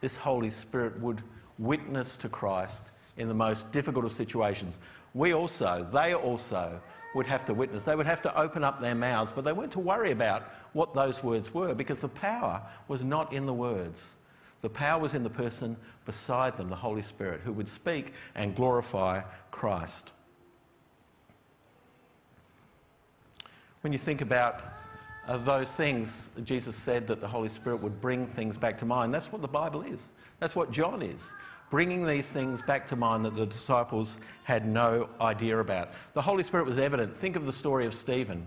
this 0.00 0.16
Holy 0.16 0.50
Spirit 0.50 0.98
would 1.00 1.22
witness 1.58 2.16
to 2.18 2.28
Christ 2.28 2.90
in 3.16 3.28
the 3.28 3.34
most 3.34 3.72
difficult 3.72 4.04
of 4.04 4.12
situations. 4.12 4.78
We 5.14 5.34
also, 5.34 5.86
they 5.92 6.14
also, 6.14 6.80
would 7.14 7.26
have 7.26 7.44
to 7.46 7.54
witness. 7.54 7.84
They 7.84 7.96
would 7.96 8.06
have 8.06 8.22
to 8.22 8.38
open 8.38 8.64
up 8.64 8.80
their 8.80 8.94
mouths, 8.94 9.32
but 9.32 9.44
they 9.44 9.52
weren't 9.52 9.72
to 9.72 9.80
worry 9.80 10.10
about 10.10 10.42
what 10.72 10.94
those 10.94 11.22
words 11.22 11.52
were 11.52 11.74
because 11.74 12.00
the 12.00 12.08
power 12.08 12.62
was 12.86 13.02
not 13.04 13.32
in 13.32 13.46
the 13.46 13.54
words. 13.54 14.16
The 14.60 14.68
power 14.68 15.00
was 15.00 15.14
in 15.14 15.22
the 15.22 15.30
person 15.30 15.76
beside 16.04 16.56
them, 16.56 16.68
the 16.68 16.76
Holy 16.76 17.02
Spirit, 17.02 17.40
who 17.44 17.52
would 17.52 17.68
speak 17.68 18.12
and 18.34 18.54
glorify 18.54 19.22
Christ. 19.50 20.12
When 23.82 23.92
you 23.92 23.98
think 23.98 24.20
about 24.20 24.60
of 25.28 25.44
those 25.44 25.70
things, 25.70 26.30
Jesus 26.44 26.74
said 26.74 27.06
that 27.06 27.20
the 27.20 27.28
Holy 27.28 27.50
Spirit 27.50 27.82
would 27.82 28.00
bring 28.00 28.26
things 28.26 28.56
back 28.56 28.78
to 28.78 28.86
mind. 28.86 29.12
That's 29.14 29.30
what 29.30 29.42
the 29.42 29.48
Bible 29.48 29.82
is. 29.82 30.08
That's 30.40 30.56
what 30.56 30.70
John 30.70 31.02
is. 31.02 31.32
Bringing 31.70 32.06
these 32.06 32.26
things 32.30 32.62
back 32.62 32.86
to 32.88 32.96
mind 32.96 33.24
that 33.24 33.34
the 33.34 33.46
disciples 33.46 34.20
had 34.44 34.66
no 34.66 35.08
idea 35.20 35.58
about. 35.58 35.90
The 36.14 36.22
Holy 36.22 36.42
Spirit 36.42 36.66
was 36.66 36.78
evident. 36.78 37.16
Think 37.16 37.36
of 37.36 37.44
the 37.44 37.52
story 37.52 37.84
of 37.84 37.92
Stephen. 37.92 38.46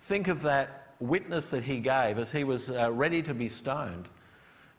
Think 0.00 0.28
of 0.28 0.40
that 0.42 0.94
witness 1.00 1.50
that 1.50 1.62
he 1.62 1.78
gave 1.78 2.18
as 2.18 2.32
he 2.32 2.44
was 2.44 2.70
uh, 2.70 2.90
ready 2.90 3.22
to 3.22 3.34
be 3.34 3.48
stoned. 3.48 4.08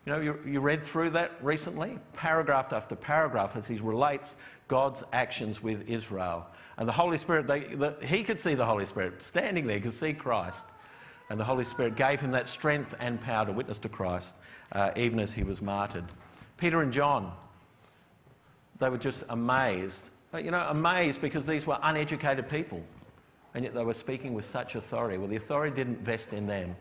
You 0.05 0.13
know, 0.13 0.21
you, 0.21 0.39
you 0.45 0.59
read 0.59 0.81
through 0.81 1.11
that 1.11 1.33
recently, 1.41 1.99
paragraph 2.13 2.73
after 2.73 2.95
paragraph, 2.95 3.55
as 3.55 3.67
he 3.67 3.77
relates 3.77 4.37
God's 4.67 5.03
actions 5.13 5.61
with 5.61 5.87
Israel. 5.87 6.47
And 6.77 6.87
the 6.87 6.93
Holy 6.93 7.17
Spirit, 7.17 7.47
they, 7.47 7.59
the, 7.59 7.95
he 8.03 8.23
could 8.23 8.39
see 8.39 8.55
the 8.55 8.65
Holy 8.65 8.85
Spirit 8.85 9.21
standing 9.21 9.67
there, 9.67 9.79
could 9.79 9.93
see 9.93 10.13
Christ. 10.13 10.65
And 11.29 11.39
the 11.39 11.43
Holy 11.43 11.63
Spirit 11.63 11.95
gave 11.95 12.19
him 12.19 12.31
that 12.31 12.47
strength 12.47 12.95
and 12.99 13.21
power 13.21 13.45
to 13.45 13.51
witness 13.51 13.77
to 13.79 13.89
Christ, 13.89 14.37
uh, 14.71 14.91
even 14.95 15.19
as 15.19 15.33
he 15.33 15.43
was 15.43 15.61
martyred. 15.61 16.05
Peter 16.57 16.81
and 16.81 16.91
John, 16.91 17.31
they 18.79 18.89
were 18.89 18.97
just 18.97 19.23
amazed. 19.29 20.11
You 20.33 20.51
know, 20.51 20.65
amazed 20.69 21.21
because 21.21 21.45
these 21.45 21.65
were 21.65 21.77
uneducated 21.81 22.49
people, 22.49 22.83
and 23.53 23.63
yet 23.63 23.73
they 23.73 23.83
were 23.83 23.93
speaking 23.93 24.33
with 24.33 24.45
such 24.45 24.75
authority. 24.75 25.17
Well, 25.17 25.27
the 25.27 25.35
authority 25.35 25.75
didn't 25.75 25.99
vest 25.99 26.33
in 26.33 26.47
them, 26.47 26.75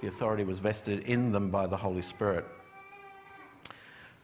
the 0.00 0.08
authority 0.08 0.44
was 0.44 0.58
vested 0.58 1.00
in 1.00 1.32
them 1.32 1.50
by 1.50 1.66
the 1.66 1.76
Holy 1.76 2.02
Spirit. 2.02 2.44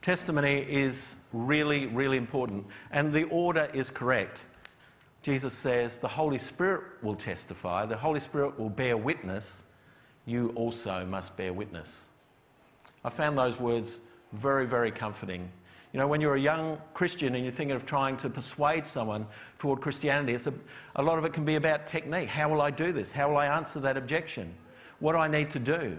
Testimony 0.02 0.66
is 0.68 1.16
really, 1.32 1.86
really 1.86 2.16
important, 2.16 2.66
and 2.90 3.12
the 3.12 3.24
order 3.24 3.68
is 3.74 3.90
correct. 3.90 4.46
Jesus 5.22 5.52
says 5.52 6.00
the 6.00 6.08
Holy 6.08 6.38
Spirit 6.38 6.84
will 7.02 7.14
testify, 7.14 7.84
the 7.84 7.96
Holy 7.96 8.20
Spirit 8.20 8.58
will 8.58 8.70
bear 8.70 8.96
witness, 8.96 9.64
you 10.24 10.52
also 10.54 11.04
must 11.04 11.36
bear 11.36 11.52
witness. 11.52 12.06
I 13.04 13.10
found 13.10 13.36
those 13.36 13.60
words 13.60 13.98
very, 14.32 14.66
very 14.66 14.90
comforting. 14.90 15.50
You 15.92 15.98
know, 15.98 16.06
when 16.06 16.20
you're 16.20 16.36
a 16.36 16.40
young 16.40 16.78
Christian 16.94 17.34
and 17.34 17.44
you're 17.44 17.52
thinking 17.52 17.74
of 17.74 17.84
trying 17.84 18.16
to 18.18 18.30
persuade 18.30 18.86
someone 18.86 19.26
toward 19.58 19.80
Christianity, 19.80 20.34
a, 20.34 21.00
a 21.00 21.02
lot 21.02 21.18
of 21.18 21.24
it 21.24 21.32
can 21.32 21.44
be 21.44 21.56
about 21.56 21.86
technique. 21.86 22.28
How 22.28 22.48
will 22.48 22.60
I 22.60 22.70
do 22.70 22.92
this? 22.92 23.10
How 23.10 23.28
will 23.28 23.36
I 23.36 23.46
answer 23.46 23.80
that 23.80 23.96
objection? 23.96 24.54
What 25.00 25.12
do 25.12 25.18
I 25.18 25.26
need 25.26 25.50
to 25.50 25.58
do? 25.58 25.98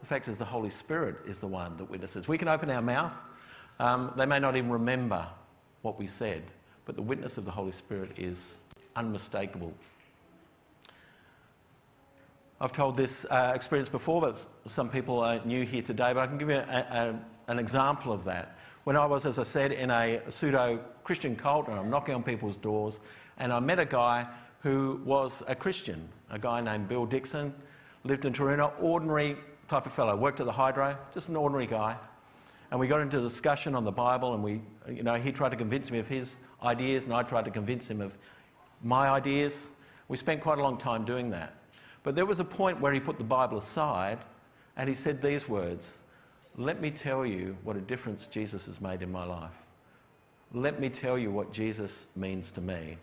The 0.00 0.06
fact 0.06 0.28
is, 0.28 0.38
the 0.38 0.44
Holy 0.46 0.70
Spirit 0.70 1.16
is 1.26 1.40
the 1.40 1.46
one 1.46 1.76
that 1.76 1.84
witnesses. 1.84 2.26
We 2.28 2.38
can 2.38 2.48
open 2.48 2.70
our 2.70 2.80
mouth, 2.80 3.12
um, 3.78 4.12
they 4.16 4.26
may 4.26 4.38
not 4.38 4.56
even 4.56 4.70
remember 4.70 5.26
what 5.82 5.98
we 5.98 6.06
said, 6.06 6.42
but 6.84 6.96
the 6.96 7.02
witness 7.02 7.38
of 7.38 7.44
the 7.44 7.50
Holy 7.50 7.72
Spirit 7.72 8.10
is 8.18 8.56
unmistakable. 8.96 9.72
I've 12.60 12.72
told 12.72 12.96
this 12.96 13.24
uh, 13.30 13.52
experience 13.54 13.88
before, 13.88 14.20
but 14.20 14.46
some 14.66 14.90
people 14.90 15.20
are 15.20 15.40
new 15.46 15.64
here 15.64 15.80
today, 15.80 16.12
but 16.12 16.20
I 16.20 16.26
can 16.26 16.36
give 16.36 16.50
you 16.50 16.56
a, 16.56 16.58
a, 16.58 17.20
an 17.48 17.58
example 17.58 18.12
of 18.12 18.24
that. 18.24 18.58
When 18.84 18.96
I 18.96 19.04
was, 19.04 19.26
as 19.26 19.38
I 19.38 19.42
said, 19.42 19.72
in 19.72 19.90
a 19.90 20.20
pseudo 20.30 20.80
Christian 21.04 21.36
cult 21.36 21.68
and 21.68 21.78
I'm 21.78 21.90
knocking 21.90 22.14
on 22.14 22.22
people's 22.22 22.56
doors, 22.56 23.00
and 23.36 23.52
I 23.52 23.60
met 23.60 23.78
a 23.78 23.84
guy 23.84 24.26
who 24.62 25.00
was 25.04 25.42
a 25.46 25.54
Christian, 25.54 26.08
a 26.30 26.38
guy 26.38 26.60
named 26.60 26.88
Bill 26.88 27.04
Dixon, 27.04 27.54
lived 28.04 28.24
in 28.24 28.32
Taroona, 28.32 28.72
ordinary 28.80 29.36
type 29.68 29.84
of 29.84 29.92
fellow, 29.92 30.16
worked 30.16 30.40
at 30.40 30.46
the 30.46 30.52
hydro, 30.52 30.96
just 31.12 31.28
an 31.28 31.36
ordinary 31.36 31.66
guy. 31.66 31.96
And 32.70 32.80
we 32.80 32.86
got 32.86 33.00
into 33.00 33.18
a 33.18 33.22
discussion 33.22 33.74
on 33.74 33.84
the 33.84 33.92
Bible, 33.92 34.34
and 34.34 34.42
we, 34.42 34.60
you 34.88 35.02
know, 35.02 35.14
he 35.14 35.30
tried 35.32 35.50
to 35.50 35.56
convince 35.56 35.90
me 35.90 35.98
of 35.98 36.08
his 36.08 36.36
ideas, 36.62 37.04
and 37.04 37.12
I 37.12 37.22
tried 37.22 37.44
to 37.44 37.50
convince 37.50 37.90
him 37.90 38.00
of 38.00 38.16
my 38.82 39.08
ideas. 39.10 39.68
We 40.08 40.16
spent 40.16 40.40
quite 40.40 40.58
a 40.58 40.62
long 40.62 40.78
time 40.78 41.04
doing 41.04 41.30
that. 41.30 41.54
But 42.02 42.14
there 42.14 42.26
was 42.26 42.40
a 42.40 42.44
point 42.44 42.80
where 42.80 42.92
he 42.92 43.00
put 43.00 43.18
the 43.18 43.24
Bible 43.24 43.58
aside 43.58 44.18
and 44.76 44.88
he 44.88 44.94
said 44.94 45.20
these 45.20 45.48
words 45.48 45.98
Let 46.56 46.80
me 46.80 46.90
tell 46.90 47.24
you 47.24 47.56
what 47.62 47.76
a 47.76 47.80
difference 47.80 48.26
Jesus 48.26 48.66
has 48.66 48.80
made 48.80 49.02
in 49.02 49.10
my 49.10 49.24
life. 49.24 49.56
Let 50.52 50.80
me 50.80 50.88
tell 50.88 51.16
you 51.16 51.30
what 51.30 51.52
Jesus 51.52 52.06
means 52.16 52.50
to 52.52 52.60
me. 52.60 52.96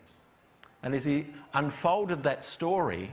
And 0.84 0.94
as 0.94 1.06
he 1.06 1.26
unfolded 1.54 2.24
that 2.24 2.44
story, 2.44 3.10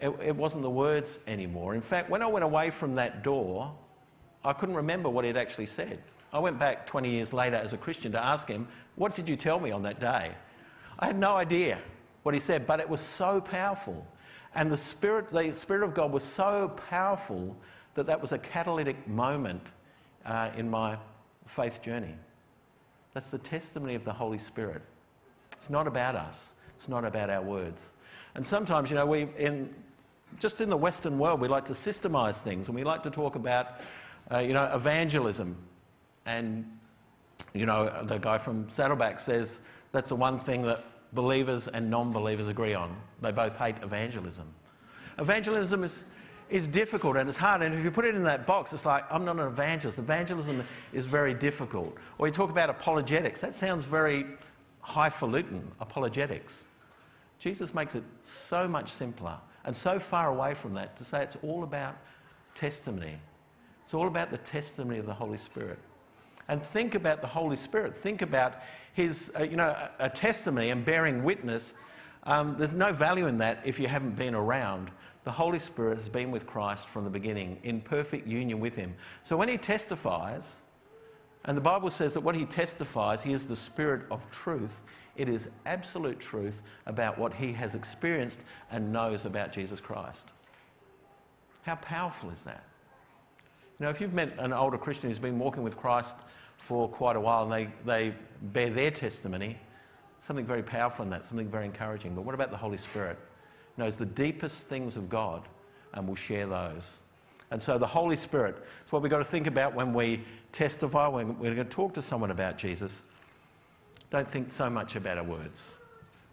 it, 0.00 0.10
it 0.22 0.36
wasn't 0.36 0.62
the 0.62 0.70
words 0.70 1.18
anymore. 1.26 1.74
In 1.74 1.80
fact, 1.80 2.10
when 2.10 2.22
I 2.22 2.26
went 2.26 2.44
away 2.44 2.70
from 2.70 2.94
that 2.96 3.22
door, 3.22 3.74
I 4.44 4.52
couldn't 4.52 4.76
remember 4.76 5.08
what 5.08 5.24
he'd 5.24 5.36
actually 5.36 5.66
said. 5.66 6.02
I 6.32 6.38
went 6.38 6.58
back 6.58 6.86
20 6.86 7.10
years 7.10 7.32
later 7.32 7.56
as 7.56 7.72
a 7.72 7.78
Christian 7.78 8.12
to 8.12 8.24
ask 8.24 8.48
him, 8.48 8.68
What 8.94 9.14
did 9.14 9.28
you 9.28 9.36
tell 9.36 9.58
me 9.58 9.70
on 9.70 9.82
that 9.82 9.98
day? 9.98 10.32
I 10.98 11.06
had 11.06 11.18
no 11.18 11.36
idea 11.36 11.80
what 12.22 12.34
he 12.34 12.40
said, 12.40 12.66
but 12.66 12.80
it 12.80 12.88
was 12.88 13.00
so 13.00 13.40
powerful. 13.40 14.06
And 14.54 14.70
the 14.70 14.76
Spirit, 14.76 15.28
the 15.28 15.52
Spirit 15.54 15.82
of 15.82 15.94
God 15.94 16.12
was 16.12 16.22
so 16.22 16.68
powerful 16.88 17.56
that 17.94 18.06
that 18.06 18.20
was 18.20 18.32
a 18.32 18.38
catalytic 18.38 19.08
moment 19.08 19.62
uh, 20.24 20.50
in 20.56 20.70
my 20.70 20.96
faith 21.46 21.82
journey. 21.82 22.14
That's 23.14 23.30
the 23.30 23.38
testimony 23.38 23.94
of 23.94 24.04
the 24.04 24.12
Holy 24.12 24.38
Spirit. 24.38 24.82
It's 25.52 25.70
not 25.70 25.86
about 25.86 26.14
us, 26.14 26.52
it's 26.76 26.88
not 26.88 27.04
about 27.04 27.30
our 27.30 27.42
words. 27.42 27.92
And 28.34 28.46
sometimes, 28.46 28.90
you 28.90 28.96
know, 28.96 29.06
we, 29.06 29.28
in, 29.36 29.74
just 30.38 30.60
in 30.60 30.70
the 30.70 30.76
Western 30.76 31.18
world, 31.18 31.40
we 31.40 31.48
like 31.48 31.64
to 31.66 31.72
systemize 31.72 32.38
things 32.38 32.68
and 32.68 32.76
we 32.76 32.84
like 32.84 33.02
to 33.02 33.10
talk 33.10 33.34
about, 33.34 33.80
uh, 34.32 34.38
you 34.38 34.52
know, 34.52 34.70
evangelism. 34.72 35.56
And, 36.26 36.64
you 37.52 37.66
know, 37.66 38.04
the 38.04 38.18
guy 38.18 38.38
from 38.38 38.70
Saddleback 38.70 39.18
says 39.18 39.62
that's 39.92 40.10
the 40.10 40.16
one 40.16 40.38
thing 40.38 40.62
that 40.62 40.84
believers 41.12 41.66
and 41.66 41.90
non 41.90 42.12
believers 42.12 42.46
agree 42.46 42.74
on. 42.74 42.96
They 43.20 43.32
both 43.32 43.56
hate 43.56 43.76
evangelism. 43.82 44.46
Evangelism 45.18 45.84
is, 45.84 46.04
is 46.50 46.66
difficult 46.66 47.16
and 47.16 47.28
it's 47.28 47.38
hard. 47.38 47.62
And 47.62 47.74
if 47.74 47.84
you 47.84 47.90
put 47.90 48.04
it 48.04 48.14
in 48.14 48.24
that 48.24 48.46
box, 48.46 48.72
it's 48.72 48.84
like, 48.84 49.04
I'm 49.10 49.24
not 49.24 49.38
an 49.38 49.46
evangelist. 49.46 49.98
Evangelism 49.98 50.64
is 50.92 51.06
very 51.06 51.34
difficult. 51.34 51.96
Or 52.18 52.26
you 52.26 52.32
talk 52.32 52.50
about 52.50 52.70
apologetics. 52.70 53.40
That 53.40 53.54
sounds 53.54 53.84
very 53.84 54.26
highfalutin, 54.80 55.70
apologetics. 55.80 56.64
Jesus 57.38 57.72
makes 57.72 57.94
it 57.94 58.04
so 58.22 58.68
much 58.68 58.90
simpler 58.90 59.36
and 59.64 59.76
so 59.76 59.98
far 59.98 60.28
away 60.28 60.54
from 60.54 60.74
that 60.74 60.96
to 60.96 61.04
say 61.04 61.22
it's 61.22 61.36
all 61.42 61.62
about 61.62 61.96
testimony. 62.54 63.16
It's 63.84 63.94
all 63.94 64.06
about 64.06 64.30
the 64.30 64.38
testimony 64.38 64.98
of 64.98 65.06
the 65.06 65.14
Holy 65.14 65.36
Spirit. 65.36 65.78
And 66.48 66.62
think 66.62 66.94
about 66.94 67.20
the 67.20 67.26
Holy 67.26 67.56
Spirit. 67.56 67.94
Think 67.94 68.22
about 68.22 68.56
his, 68.92 69.32
uh, 69.38 69.44
you 69.44 69.56
know, 69.56 69.68
a, 69.68 69.90
a, 70.06 70.10
testimony 70.10 70.70
and 70.70 70.84
bearing 70.84 71.22
witness. 71.22 71.74
Um, 72.30 72.54
there's 72.56 72.74
no 72.74 72.92
value 72.92 73.26
in 73.26 73.38
that 73.38 73.60
if 73.64 73.80
you 73.80 73.88
haven't 73.88 74.14
been 74.14 74.36
around. 74.36 74.92
The 75.24 75.32
Holy 75.32 75.58
Spirit 75.58 75.98
has 75.98 76.08
been 76.08 76.30
with 76.30 76.46
Christ 76.46 76.88
from 76.88 77.02
the 77.02 77.10
beginning 77.10 77.58
in 77.64 77.80
perfect 77.80 78.24
union 78.24 78.60
with 78.60 78.76
him. 78.76 78.94
So 79.24 79.36
when 79.36 79.48
he 79.48 79.58
testifies, 79.58 80.60
and 81.44 81.56
the 81.56 81.60
Bible 81.60 81.90
says 81.90 82.14
that 82.14 82.20
what 82.20 82.36
he 82.36 82.44
testifies, 82.44 83.20
he 83.20 83.32
is 83.32 83.46
the 83.46 83.56
Spirit 83.56 84.02
of 84.12 84.24
truth. 84.30 84.84
It 85.16 85.28
is 85.28 85.50
absolute 85.66 86.20
truth 86.20 86.62
about 86.86 87.18
what 87.18 87.34
he 87.34 87.52
has 87.52 87.74
experienced 87.74 88.42
and 88.70 88.92
knows 88.92 89.24
about 89.24 89.52
Jesus 89.52 89.80
Christ. 89.80 90.30
How 91.62 91.74
powerful 91.74 92.30
is 92.30 92.42
that? 92.42 92.62
You 93.80 93.86
know, 93.86 93.90
if 93.90 94.00
you've 94.00 94.14
met 94.14 94.38
an 94.38 94.52
older 94.52 94.78
Christian 94.78 95.10
who's 95.10 95.18
been 95.18 95.38
walking 95.40 95.64
with 95.64 95.76
Christ 95.76 96.14
for 96.58 96.88
quite 96.88 97.16
a 97.16 97.20
while 97.20 97.42
and 97.42 97.52
they, 97.52 97.72
they 97.84 98.14
bear 98.40 98.70
their 98.70 98.92
testimony, 98.92 99.58
something 100.20 100.44
very 100.44 100.62
powerful 100.62 101.04
in 101.04 101.10
that, 101.10 101.24
something 101.24 101.48
very 101.48 101.64
encouraging. 101.64 102.14
But 102.14 102.22
what 102.22 102.34
about 102.34 102.50
the 102.50 102.56
Holy 102.56 102.76
Spirit? 102.76 103.18
Knows 103.76 103.98
the 103.98 104.06
deepest 104.06 104.62
things 104.62 104.96
of 104.96 105.08
God 105.08 105.42
and 105.94 106.06
will 106.06 106.14
share 106.14 106.46
those. 106.46 106.98
And 107.50 107.60
so 107.60 107.78
the 107.78 107.86
Holy 107.86 108.16
Spirit 108.16 108.56
is 108.86 108.92
what 108.92 109.02
we've 109.02 109.10
got 109.10 109.18
to 109.18 109.24
think 109.24 109.46
about 109.46 109.74
when 109.74 109.92
we 109.92 110.24
testify, 110.52 111.08
when 111.08 111.38
we're 111.38 111.54
going 111.54 111.66
to 111.66 111.72
talk 111.72 111.94
to 111.94 112.02
someone 112.02 112.30
about 112.30 112.58
Jesus. 112.58 113.04
Don't 114.10 114.28
think 114.28 114.52
so 114.52 114.70
much 114.70 114.96
about 114.96 115.18
our 115.18 115.24
words. 115.24 115.72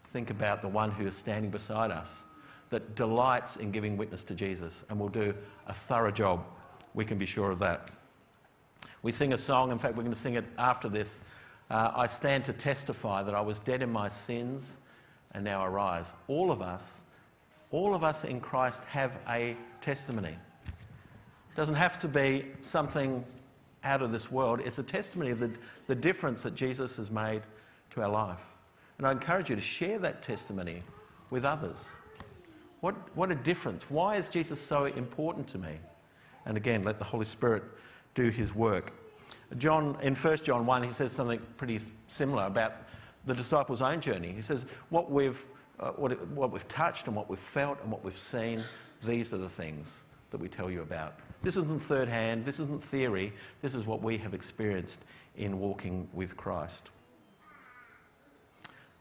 Think 0.06 0.29
about 0.29 0.62
the 0.62 0.67
one 0.67 0.91
who 0.91 1.08
is 1.08 1.15
standing 1.15 1.50
beside 1.50 1.91
us 1.91 2.24
that 2.70 2.96
delights 2.96 3.58
in 3.58 3.72
giving 3.72 3.98
witness 3.98 4.24
to 4.25 4.36
Jesus 4.36 4.86
and 4.89 5.00
will 5.00 5.10
do 5.10 5.34
a 5.67 5.74
thorough 5.74 6.12
job 6.12 6.44
we 6.98 7.06
can 7.06 7.20
be 7.20 7.27
sure 7.27 7.51
of 7.51 7.60
that. 7.60 7.89
We 9.03 9.12
sing 9.12 9.32
a 9.32 9.38
song, 9.38 9.72
in 9.72 9.77
fact, 9.77 9.96
we're 9.96 10.03
going 10.03 10.15
to 10.15 10.20
sing 10.20 10.34
it 10.34 10.46
after 10.58 10.89
this. 10.89 11.22
Uh, 11.70 11.92
I 11.96 12.08
stand 12.08 12.46
to 12.46 12.54
testify 12.54 13.24
that 13.24 13.36
I 13.36 13.42
was 13.42 13.60
dead 13.60 13.82
in 13.82 13.92
my 13.92 14.08
sins 14.08 14.78
and 15.34 15.44
now 15.44 15.64
I 15.64 15.68
rise. 15.68 16.14
All 16.28 16.52
of 16.52 16.62
us, 16.62 17.02
all 17.72 17.94
of 17.94 18.04
us 18.04 18.24
in 18.24 18.40
Christ 18.40 18.86
have 18.86 19.18
a 19.30 19.56
testimony. 19.82 20.30
It 20.68 21.56
doesn't 21.56 21.76
have 21.76 22.00
to 22.00 22.08
be 22.08 22.46
something 22.62 23.24
out 23.84 24.02
of 24.02 24.12
this 24.12 24.32
world, 24.32 24.60
it's 24.66 24.80
a 24.80 24.84
testimony 24.84 25.32
of 25.32 25.40
the, 25.40 25.52
the 25.86 25.96
difference 25.96 26.42
that 26.42 26.56
Jesus 26.56 26.98
has 26.98 27.10
made 27.10 27.42
to 27.92 28.02
our 28.02 28.10
life. 28.10 28.56
And 28.98 29.08
I 29.08 29.12
encourage 29.12 29.50
you 29.50 29.56
to 29.56 29.62
share 29.62 30.00
that 30.00 30.22
testimony 30.22 30.84
with 31.30 31.46
others. 31.46 31.92
What, 32.82 32.96
what 33.16 33.32
a 33.32 33.36
difference. 33.36 33.84
Why 33.90 34.16
is 34.16 34.30
Jesus 34.30 34.60
so 34.60 34.86
important 34.86 35.48
to 35.50 35.58
me? 35.58 35.78
And 36.46 36.58
again, 36.58 36.84
let 36.84 37.00
the 37.00 37.06
Holy 37.06 37.26
Spirit 37.26 37.64
do 38.14 38.30
his 38.30 38.56
work. 38.56 38.94
John, 39.58 39.98
in 40.01 40.13
1 40.13 40.38
John 40.38 40.66
1, 40.66 40.84
he 40.84 40.92
says 40.92 41.12
something 41.12 41.39
pretty 41.56 41.80
similar 42.08 42.46
about 42.46 42.74
the 43.25 43.34
disciples' 43.34 43.82
own 43.82 44.01
journey. 44.01 44.34
He 44.34 44.42
says, 44.42 44.66
What 44.89 45.10
we've, 45.10 45.42
uh, 45.80 45.92
what, 45.92 46.27
what 46.30 46.51
we've 46.51 46.68
touched 46.68 47.08
and 47.08 47.16
what 47.16 47.30
we've 47.30 47.39
felt 47.39 47.82
and 47.82 47.92
what 47.92 48.04
we've 48.04 48.18
seen, 48.18 48.63
these 49.04 49.34
are 49.34 49.38
the 49.38 49.50
things 49.50 50.01
that 50.32 50.39
we 50.39 50.50
tell 50.50 50.70
you 50.70 50.82
about. 50.82 51.20
This 51.44 51.56
isn't 51.56 51.82
third 51.82 52.10
hand, 52.10 52.46
this 52.46 52.60
isn't 52.60 52.84
theory, 52.84 53.32
this 53.62 53.74
is 53.75 53.86
what 53.86 54.01
we 54.01 54.18
have 54.18 54.34
experienced 54.34 55.04
in 55.38 55.60
walking 55.60 56.10
with 56.13 56.36
Christ. 56.36 56.92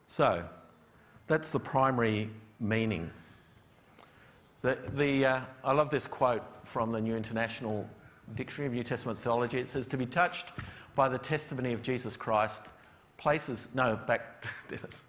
So, 0.07 0.45
that's 1.27 1.51
the 1.51 1.59
primary 1.59 2.31
meaning. 2.61 3.11
The, 4.63 4.79
the, 4.95 5.27
uh, 5.27 5.41
I 5.65 5.73
love 5.73 5.91
this 5.91 6.07
quote 6.07 6.45
from 6.65 6.93
the 6.93 7.01
New 7.01 7.17
International 7.17 7.89
Dictionary 8.35 8.67
of 8.67 8.73
New 8.75 8.83
Testament 8.83 9.19
Theology. 9.19 9.59
It 9.59 9.69
says, 9.69 9.87
To 9.89 9.97
be 9.97 10.07
touched 10.07 10.47
by 10.95 11.09
the 11.09 11.19
testimony 11.19 11.73
of 11.73 11.83
Jesus 11.83 12.17
Christ 12.17 12.63
places. 13.19 13.69
No, 13.75 13.99
back, 14.07 14.47
Dennis. 14.69 15.03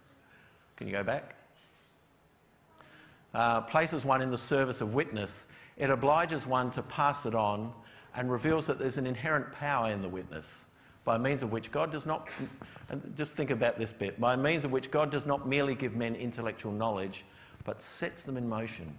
Can 0.76 0.88
you 0.88 0.94
go 0.94 1.04
back? 1.04 1.36
Uh, 3.34 3.62
places 3.62 4.06
one 4.06 4.22
in 4.22 4.32
the 4.32 4.38
service 4.38 4.82
of 4.82 4.94
witness. 4.94 5.48
It 5.78 5.90
obliges 5.90 6.48
one 6.48 6.72
to 6.72 6.82
pass 6.84 7.26
it 7.26 7.36
on 7.36 7.74
and 8.16 8.32
reveals 8.32 8.66
that 8.68 8.80
there's 8.80 8.98
an 8.98 9.06
inherent 9.06 9.52
power 9.52 9.92
in 9.92 10.02
the 10.02 10.10
witness 10.10 10.66
by 11.03 11.18
means 11.18 11.42
of 11.42 11.53
which 11.53 11.72
God 11.72 11.90
does 11.90 12.06
not, 12.06 12.27
and 12.90 13.14
just 13.16 13.34
think 13.34 13.50
about 13.50 13.80
this 13.80 13.94
bit, 13.94 14.20
by 14.20 14.36
means 14.36 14.66
of 14.66 14.74
which 14.74 14.92
God 14.92 15.10
does 15.10 15.25
not 15.25 15.48
merely 15.48 15.74
give 15.74 15.96
men 15.96 16.16
intellectual 16.16 16.74
knowledge, 16.74 17.24
but 17.64 17.82
sets 17.82 18.25
them 18.25 18.36
in 18.36 18.48
motion. 18.48 18.94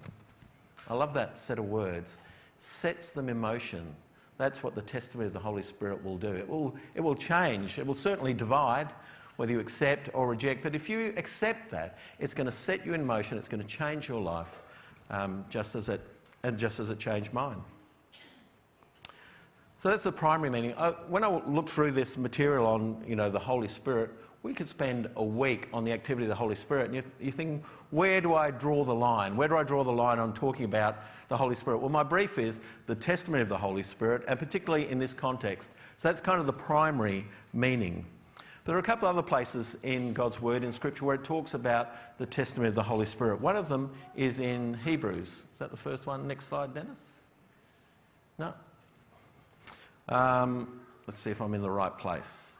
I 0.88 0.94
love 0.94 1.12
that 1.14 1.36
set 1.36 1.58
of 1.58 1.66
words 1.66 2.18
sets 2.58 3.10
them 3.10 3.28
in 3.28 3.38
motion. 3.38 3.94
That's 4.38 4.62
what 4.62 4.74
the 4.74 4.82
testimony 4.82 5.26
of 5.26 5.32
the 5.32 5.38
Holy 5.38 5.62
Spirit 5.62 6.02
will 6.02 6.16
do. 6.16 6.32
It 6.32 6.48
will, 6.48 6.74
it 6.94 7.00
will 7.00 7.16
change. 7.16 7.78
It 7.78 7.86
will 7.86 7.94
certainly 7.94 8.32
divide 8.32 8.88
whether 9.36 9.52
you 9.52 9.60
accept 9.60 10.10
or 10.14 10.28
reject. 10.28 10.62
But 10.62 10.74
if 10.74 10.88
you 10.88 11.12
accept 11.16 11.70
that, 11.70 11.98
it's 12.18 12.34
going 12.34 12.46
to 12.46 12.52
set 12.52 12.86
you 12.86 12.94
in 12.94 13.04
motion. 13.04 13.36
It's 13.36 13.48
going 13.48 13.62
to 13.62 13.68
change 13.68 14.08
your 14.08 14.20
life, 14.20 14.62
um, 15.10 15.44
just 15.48 15.74
as 15.74 15.88
it 15.88 16.00
and 16.44 16.56
just 16.56 16.78
as 16.78 16.90
it 16.90 16.98
changed 16.98 17.32
mine. 17.32 17.58
So 19.78 19.90
that's 19.90 20.04
the 20.04 20.12
primary 20.12 20.50
meaning. 20.50 20.74
I, 20.76 20.90
when 21.08 21.22
I 21.22 21.28
looked 21.28 21.70
through 21.70 21.92
this 21.92 22.16
material 22.16 22.66
on, 22.66 23.04
you 23.06 23.16
know, 23.16 23.30
the 23.30 23.38
Holy 23.38 23.68
Spirit, 23.68 24.10
we 24.48 24.54
could 24.54 24.66
spend 24.66 25.10
a 25.16 25.22
week 25.22 25.68
on 25.74 25.84
the 25.84 25.92
activity 25.92 26.24
of 26.24 26.30
the 26.30 26.34
Holy 26.34 26.54
Spirit. 26.54 26.90
And 26.90 27.04
you, 27.20 27.30
think, 27.30 27.62
where 27.90 28.22
do 28.22 28.34
I 28.34 28.50
draw 28.50 28.82
the 28.82 28.94
line? 28.94 29.36
Where 29.36 29.46
do 29.46 29.58
I 29.58 29.62
draw 29.62 29.84
the 29.84 29.92
line 29.92 30.18
on 30.18 30.32
talking 30.32 30.64
about 30.64 30.96
the 31.28 31.36
Holy 31.36 31.54
Spirit? 31.54 31.80
Well, 31.80 31.90
my 31.90 32.02
brief 32.02 32.38
is 32.38 32.58
the 32.86 32.94
testimony 32.94 33.42
of 33.42 33.50
the 33.50 33.58
Holy 33.58 33.82
Spirit, 33.82 34.24
and 34.26 34.38
particularly 34.38 34.88
in 34.88 34.98
this 34.98 35.12
context. 35.12 35.70
So 35.98 36.08
that's 36.08 36.22
kind 36.22 36.40
of 36.40 36.46
the 36.46 36.54
primary 36.54 37.26
meaning. 37.52 38.06
There 38.64 38.74
are 38.74 38.78
a 38.78 38.82
couple 38.82 39.06
other 39.06 39.22
places 39.22 39.76
in 39.82 40.14
God's 40.14 40.40
Word, 40.40 40.64
in 40.64 40.72
Scripture, 40.72 41.04
where 41.04 41.16
it 41.16 41.24
talks 41.24 41.52
about 41.52 42.16
the 42.16 42.24
testimony 42.24 42.70
of 42.70 42.74
the 42.74 42.82
Holy 42.82 43.04
Spirit. 43.04 43.42
One 43.42 43.56
of 43.56 43.68
them 43.68 43.90
is 44.16 44.38
in 44.40 44.72
Hebrews. 44.82 45.28
Is 45.28 45.58
that 45.58 45.70
the 45.70 45.76
first 45.76 46.06
one? 46.06 46.26
Next 46.26 46.46
slide, 46.48 46.72
Dennis? 46.72 46.96
No? 48.38 48.54
Um, 50.08 50.80
let's 51.06 51.18
see 51.18 51.30
if 51.30 51.42
I'm 51.42 51.52
in 51.52 51.60
the 51.60 51.70
right 51.70 51.96
place. 51.98 52.57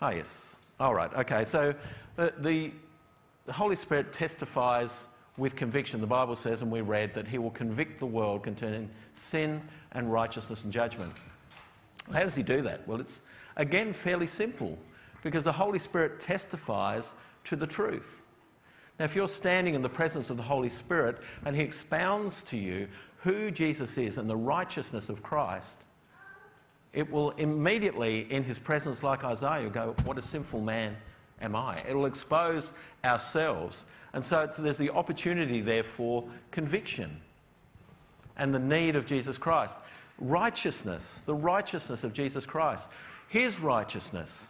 Ah, 0.00 0.10
yes. 0.10 0.56
All 0.78 0.94
right, 0.94 1.12
okay. 1.14 1.44
So 1.44 1.74
the, 2.16 2.32
the, 2.38 2.70
the 3.46 3.52
Holy 3.52 3.76
Spirit 3.76 4.12
testifies 4.12 5.06
with 5.36 5.56
conviction. 5.56 6.00
The 6.00 6.06
Bible 6.06 6.36
says, 6.36 6.62
and 6.62 6.70
we 6.70 6.80
read, 6.80 7.14
that 7.14 7.26
He 7.26 7.38
will 7.38 7.50
convict 7.50 7.98
the 7.98 8.06
world 8.06 8.42
concerning 8.42 8.90
sin 9.14 9.60
and 9.92 10.12
righteousness 10.12 10.64
and 10.64 10.72
judgment. 10.72 11.12
How 12.12 12.20
does 12.20 12.34
He 12.34 12.42
do 12.42 12.62
that? 12.62 12.86
Well, 12.86 13.00
it's 13.00 13.22
again 13.56 13.92
fairly 13.92 14.26
simple 14.26 14.78
because 15.22 15.44
the 15.44 15.52
Holy 15.52 15.78
Spirit 15.78 16.20
testifies 16.20 17.14
to 17.44 17.56
the 17.56 17.66
truth. 17.66 18.24
Now, 18.98 19.04
if 19.04 19.14
you're 19.14 19.28
standing 19.28 19.74
in 19.74 19.82
the 19.82 19.88
presence 19.88 20.30
of 20.30 20.36
the 20.36 20.42
Holy 20.42 20.68
Spirit 20.68 21.18
and 21.44 21.54
He 21.54 21.62
expounds 21.62 22.42
to 22.44 22.56
you 22.56 22.88
who 23.18 23.50
Jesus 23.50 23.98
is 23.98 24.18
and 24.18 24.28
the 24.30 24.36
righteousness 24.36 25.08
of 25.08 25.22
Christ, 25.22 25.84
it 26.92 27.10
will 27.10 27.30
immediately, 27.32 28.30
in 28.32 28.42
his 28.42 28.58
presence, 28.58 29.02
like 29.02 29.24
Isaiah, 29.24 29.68
go, 29.68 29.94
What 30.04 30.18
a 30.18 30.22
sinful 30.22 30.60
man 30.60 30.96
am 31.40 31.54
I? 31.54 31.82
It'll 31.88 32.06
expose 32.06 32.72
ourselves. 33.04 33.86
And 34.12 34.24
so 34.24 34.50
there's 34.58 34.78
the 34.78 34.90
opportunity 34.90 35.60
there 35.60 35.82
for 35.82 36.24
conviction 36.50 37.20
and 38.36 38.54
the 38.54 38.58
need 38.58 38.96
of 38.96 39.04
Jesus 39.04 39.36
Christ. 39.36 39.76
Righteousness, 40.18 41.22
the 41.26 41.34
righteousness 41.34 42.04
of 42.04 42.12
Jesus 42.12 42.46
Christ, 42.46 42.88
his 43.28 43.60
righteousness. 43.60 44.48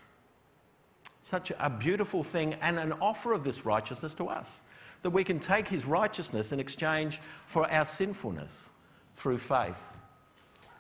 Such 1.21 1.53
a 1.59 1.69
beautiful 1.69 2.23
thing 2.23 2.55
and 2.63 2.79
an 2.79 2.93
offer 3.01 3.33
of 3.33 3.45
this 3.45 3.67
righteousness 3.67 4.15
to 4.15 4.29
us 4.29 4.63
that 5.03 5.11
we 5.11 5.25
can 5.25 5.39
take 5.39 5.69
his 5.69 5.85
righteousness 5.85 6.53
in 6.53 6.61
exchange 6.61 7.21
for 7.47 7.71
our 7.71 7.85
sinfulness 7.85 8.71
through 9.15 9.39
faith. 9.39 9.97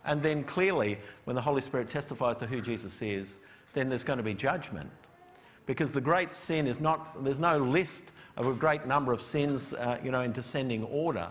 And 0.09 0.23
then 0.23 0.43
clearly, 0.43 0.99
when 1.25 1.37
the 1.37 1.43
Holy 1.43 1.61
Spirit 1.61 1.91
testifies 1.91 2.39
to 2.39 2.47
who 2.47 2.63
Jesus 2.63 3.03
is, 3.03 3.41
then 3.75 3.91
there's 3.91 4.05
going 4.05 4.17
to 4.17 4.23
be 4.23 4.33
judgment. 4.33 4.91
Because 5.67 5.93
the 5.93 6.01
great 6.01 6.33
sin 6.33 6.67
is 6.67 6.81
not, 6.81 7.23
there's 7.23 7.39
no 7.39 7.59
list 7.59 8.05
of 8.39 8.47
a 8.47 8.55
great 8.55 8.87
number 8.87 9.13
of 9.13 9.21
sins, 9.21 9.75
uh, 9.75 9.99
you 10.03 10.11
know, 10.11 10.23
in 10.23 10.33
descending 10.33 10.83
order. 10.85 11.29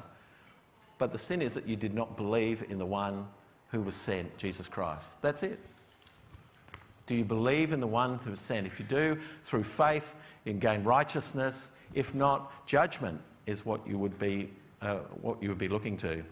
But 1.00 1.12
the 1.12 1.18
sin 1.18 1.42
is 1.42 1.56
that 1.56 1.68
you 1.68 1.76
did 1.76 1.96
not 1.96 2.16
believe 2.16 2.66
in 2.70 2.78
the 2.78 2.86
one 2.86 3.28
who 3.72 3.82
was 3.82 3.96
sent, 3.96 4.38
Jesus 4.38 4.68
Christ. 4.68 5.08
That's 5.22 5.42
it. 5.42 5.60
Do 7.08 7.16
you 7.16 7.24
believe 7.24 7.74
in 7.74 7.80
the 7.80 7.88
one 7.88 8.20
who 8.20 8.32
was 8.32 8.40
sent? 8.40 8.68
If 8.68 8.80
you 8.80 8.86
do, 8.86 9.20
through 9.44 9.64
faith, 9.64 10.14
you 10.46 10.52
can 10.52 10.60
gain 10.60 10.84
righteousness. 10.84 11.72
If 11.96 12.14
not, 12.14 12.68
judgment 12.68 13.22
is 13.48 13.66
what 13.66 13.88
you 13.88 13.98
would 13.98 14.20
be, 14.20 14.52
uh, 14.84 14.98
what 15.22 15.42
you 15.42 15.50
would 15.50 15.58
be 15.58 15.68
looking 15.68 15.98
to. 15.98 16.24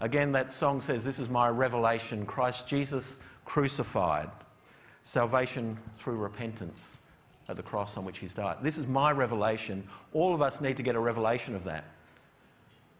Again, 0.00 0.32
that 0.32 0.52
song 0.52 0.80
says, 0.80 1.04
This 1.04 1.18
is 1.18 1.28
my 1.28 1.48
revelation 1.48 2.26
Christ 2.26 2.66
Jesus 2.66 3.18
crucified, 3.44 4.30
salvation 5.02 5.78
through 5.96 6.16
repentance 6.16 6.96
at 7.48 7.56
the 7.56 7.62
cross 7.62 7.96
on 7.96 8.04
which 8.04 8.18
he's 8.18 8.34
died. 8.34 8.56
This 8.62 8.78
is 8.78 8.86
my 8.86 9.12
revelation. 9.12 9.86
All 10.12 10.34
of 10.34 10.42
us 10.42 10.60
need 10.60 10.76
to 10.78 10.82
get 10.82 10.94
a 10.94 11.00
revelation 11.00 11.54
of 11.54 11.64
that. 11.64 11.84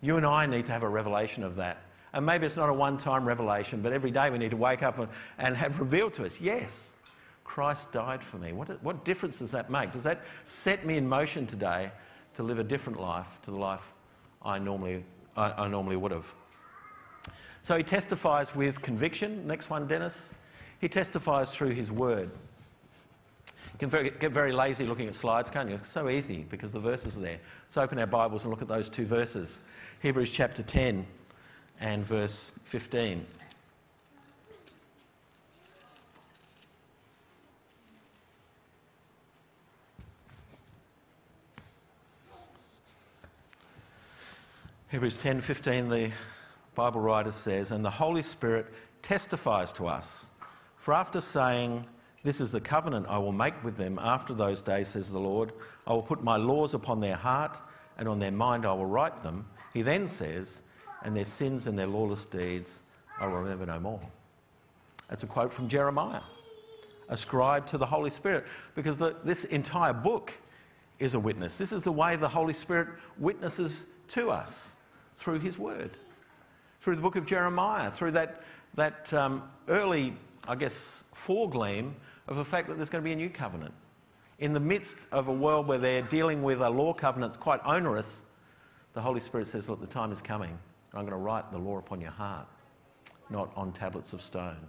You 0.00 0.16
and 0.16 0.26
I 0.26 0.46
need 0.46 0.66
to 0.66 0.72
have 0.72 0.83
a 0.83 0.88
revelation 0.88 1.42
of 1.42 1.57
that. 1.57 1.78
And 2.12 2.24
maybe 2.24 2.46
it's 2.46 2.57
not 2.57 2.68
a 2.68 2.72
one 2.72 2.98
time 2.98 3.26
revelation, 3.26 3.80
but 3.80 3.92
every 3.92 4.11
day 4.11 4.30
we 4.30 4.38
need 4.38 4.50
to 4.50 4.57
wake 4.57 4.83
up 4.83 4.98
and, 5.38 5.57
have 5.57 5.80
revealed 5.80 6.14
to 6.14 6.24
us 6.24 6.40
yes, 6.40 6.96
Christ 7.42 7.92
died 7.92 8.22
for 8.22 8.38
me. 8.38 8.52
What, 8.52 8.83
what 8.83 9.04
difference 9.04 9.38
does 9.38 9.50
that 9.50 9.70
make? 9.70 9.92
Does 9.92 10.04
that 10.04 10.20
set 10.44 10.87
me 10.87 10.96
in 10.96 11.09
motion 11.09 11.46
today 11.46 11.90
to 12.35 12.42
live 12.42 12.59
a 12.59 12.64
different 12.64 13.00
life 13.00 13.38
to 13.42 13.50
the 13.50 13.57
life 13.57 13.94
I 14.42 14.59
normally, 14.59 15.04
I, 15.37 15.64
I 15.64 15.68
normally 15.68 15.96
would 15.96 16.12
have? 16.12 16.35
So 17.64 17.79
he 17.79 17.83
testifies 17.83 18.55
with 18.55 18.83
conviction. 18.83 19.46
Next 19.46 19.70
one, 19.70 19.87
Dennis. 19.87 20.35
He 20.83 20.88
testifies 20.88 21.57
through 21.57 21.70
his 21.70 21.90
word. 21.90 22.31
You 23.72 23.79
can 23.79 23.88
very, 23.88 24.11
get 24.11 24.33
very 24.33 24.53
lazy 24.53 24.85
looking 24.85 25.09
at 25.09 25.14
slides, 25.14 25.48
can't 25.48 25.70
you? 25.70 25.77
It's 25.77 25.88
so 25.88 26.11
easy 26.11 26.44
because 26.50 26.72
the 26.72 26.79
verses 26.79 27.16
are 27.16 27.20
there. 27.20 27.38
Let's 27.64 27.79
open 27.79 27.98
our 27.98 28.07
Bibles 28.07 28.44
and 28.44 28.50
look 28.50 28.61
at 28.61 28.68
those 28.68 28.90
two 28.90 29.07
verses 29.07 29.62
Hebrews 30.03 30.31
chapter 30.31 30.62
10 30.62 31.07
and 31.81 32.05
verse 32.05 32.53
15. 32.64 33.24
Hebrews 44.90 45.16
10:15 45.16 45.88
the 45.88 46.12
Bible 46.75 47.01
writer 47.01 47.33
says 47.33 47.71
and 47.71 47.85
the 47.85 47.91
Holy 47.91 48.23
Spirit 48.23 48.67
testifies 49.03 49.73
to 49.75 49.87
us. 49.87 50.27
For 50.77 50.95
after 50.95 51.21
saying 51.21 51.87
this 52.23 52.41
is 52.41 52.53
the 52.53 52.61
covenant 52.61 53.07
I 53.09 53.19
will 53.19 53.33
make 53.33 53.63
with 53.63 53.77
them 53.77 53.99
after 54.01 54.35
those 54.35 54.63
days 54.63 54.89
says 54.89 55.11
the 55.11 55.19
Lord 55.19 55.53
I 55.87 55.93
will 55.93 56.03
put 56.03 56.23
my 56.23 56.37
laws 56.37 56.75
upon 56.75 57.01
their 57.01 57.17
heart 57.17 57.59
and 57.99 58.09
on 58.09 58.19
their 58.19 58.33
mind 58.33 58.65
I 58.65 58.73
will 58.73 58.87
write 58.87 59.23
them 59.23 59.47
he 59.73 59.83
then 59.83 60.09
says 60.09 60.63
and 61.03 61.17
their 61.17 61.25
sins 61.25 61.67
and 61.67 61.79
their 61.79 61.87
lawless 61.87 62.25
deeds 62.25 62.83
I 63.21 63.27
will 63.27 63.39
remember 63.39 63.67
no 63.67 63.79
more 63.79 64.01
that's 65.09 65.23
a 65.23 65.27
quote 65.27 65.53
from 65.53 65.69
Jeremiah 65.69 66.23
ascribed 67.09 67.69
to 67.69 67.79
the 67.79 67.87
Holy 67.87 68.11
Spirit 68.11 68.45
because 68.75 68.97
the, 68.97 69.15
this 69.25 69.45
entire 69.45 69.93
book 69.93 70.33
is 70.99 71.15
a 71.15 71.19
witness. 71.19 71.59
This 71.59 71.73
is 71.73 71.83
the 71.83 71.93
way 71.93 72.17
the 72.17 72.29
Holy 72.29 72.53
Spirit 72.53 72.89
witnesses 73.19 73.87
to 74.09 74.31
us 74.31 74.73
through 75.17 75.41
his 75.41 75.59
word, 75.59 75.91
through 76.85 76.97
the 76.97 77.03
book 77.03 77.16
of 77.16 77.25
Jeremiah, 77.25 77.90
through 77.90 78.11
that, 78.11 78.42
that 78.75 79.11
um, 79.14 79.42
early, 79.68 80.12
I 80.47 80.55
guess, 80.55 81.03
foregleam 81.14 81.94
of 82.29 82.37
the 82.37 82.44
fact 82.44 82.68
that 82.68 82.77
there's 82.77 82.90
going 82.90 83.03
to 83.03 83.09
be 83.09 83.12
a 83.12 83.16
new 83.16 83.31
covenant. 83.31 83.73
In 84.38 84.53
the 84.53 84.61
midst 84.61 84.99
of 85.11 85.29
a 85.29 85.33
world 85.33 85.66
where 85.66 85.79
they're 85.79 86.03
dealing 86.03 86.42
with 86.42 86.61
a 86.61 86.68
law 86.68 86.92
covenant 86.92 87.33
that's 87.33 87.42
quite 87.42 87.61
onerous, 87.64 88.20
the 88.92 89.01
Holy 89.01 89.20
Spirit 89.20 89.47
says, 89.47 89.66
Look, 89.66 89.81
the 89.81 89.87
time 89.87 90.12
is 90.12 90.20
coming. 90.20 90.59
I'm 90.92 91.07
going 91.07 91.12
to 91.12 91.16
write 91.16 91.51
the 91.51 91.57
law 91.57 91.79
upon 91.79 92.03
your 92.03 92.11
heart, 92.11 92.47
not 93.31 93.51
on 93.57 93.73
tablets 93.73 94.12
of 94.12 94.20
stone. 94.20 94.61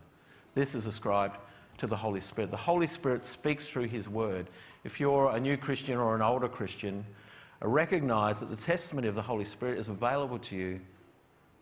This 0.53 0.73
is 0.73 0.85
ascribed 0.85 1.37
to 1.79 1.85
the 1.85 1.97
Holy 1.97 2.21
Spirit. 2.21 2.49
The 2.49 2.55
Holy 2.55 2.87
Spirit 2.87 3.25
speaks 3.25 3.67
through 3.67 3.89
His 3.89 4.07
Word. 4.07 4.47
If 4.85 5.01
you're 5.01 5.31
a 5.35 5.39
new 5.39 5.57
Christian 5.57 5.97
or 5.97 6.15
an 6.15 6.21
older 6.21 6.47
Christian, 6.47 7.05
recognize 7.59 8.39
that 8.39 8.49
the 8.49 8.55
testimony 8.55 9.09
of 9.09 9.15
the 9.15 9.21
Holy 9.21 9.43
Spirit 9.43 9.79
is 9.79 9.89
available 9.89 10.39
to 10.39 10.55
you 10.55 10.79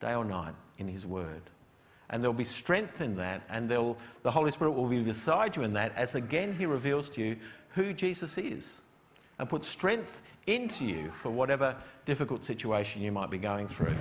day 0.03 0.13
or 0.13 0.25
night 0.25 0.53
in 0.77 0.87
His 0.87 1.05
Word. 1.05 1.41
And 2.09 2.21
there'll 2.21 2.33
be 2.33 2.43
strength 2.43 3.01
in 3.01 3.15
that, 3.15 3.41
and 3.49 3.69
the 3.69 4.31
Holy 4.31 4.51
Spirit 4.51 4.71
will 4.71 4.87
be 4.87 5.01
beside 5.01 5.55
you 5.55 5.63
in 5.63 5.73
that 5.73 5.95
as 5.95 6.15
again 6.15 6.53
He 6.53 6.65
reveals 6.65 7.09
to 7.11 7.21
you 7.21 7.37
who 7.69 7.93
Jesus 7.93 8.37
is 8.37 8.81
and 9.39 9.49
puts 9.49 9.67
strength 9.67 10.21
into 10.45 10.85
you 10.85 11.09
for 11.09 11.29
whatever 11.31 11.75
difficult 12.05 12.43
situation 12.43 13.01
you 13.01 13.11
might 13.11 13.29
be 13.29 13.37
going 13.37 13.67
through. 13.67 13.95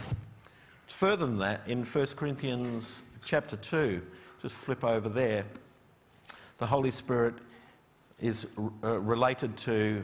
It's 0.85 0.95
further 0.95 1.25
than 1.25 1.38
that 1.38 1.62
in 1.67 1.85
1 1.85 2.07
Corinthians 2.17 3.03
chapter 3.25 3.57
2. 3.57 4.03
Just 4.43 4.57
flip 4.57 4.85
over 4.85 5.09
there. 5.09 5.45
The 6.59 6.67
Holy 6.67 6.91
Spirit 6.91 7.35
is 8.21 8.47
uh, 8.85 9.01
related 9.01 9.57
to 9.59 10.03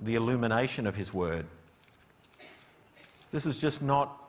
the 0.00 0.14
illumination 0.14 0.86
of 0.86 0.96
his 0.96 1.12
word. 1.12 1.46
This 3.32 3.46
is 3.46 3.60
just 3.60 3.82
not, 3.82 4.19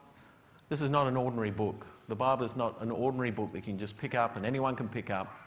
this 0.71 0.81
is 0.81 0.89
not 0.89 1.05
an 1.05 1.17
ordinary 1.17 1.51
book. 1.51 1.85
The 2.07 2.15
Bible 2.15 2.45
is 2.45 2.55
not 2.55 2.81
an 2.81 2.91
ordinary 2.91 3.29
book 3.29 3.51
that 3.51 3.57
you 3.57 3.73
can 3.73 3.77
just 3.77 3.97
pick 3.97 4.15
up 4.15 4.37
and 4.37 4.45
anyone 4.45 4.77
can 4.77 4.87
pick 4.87 5.09
up. 5.09 5.37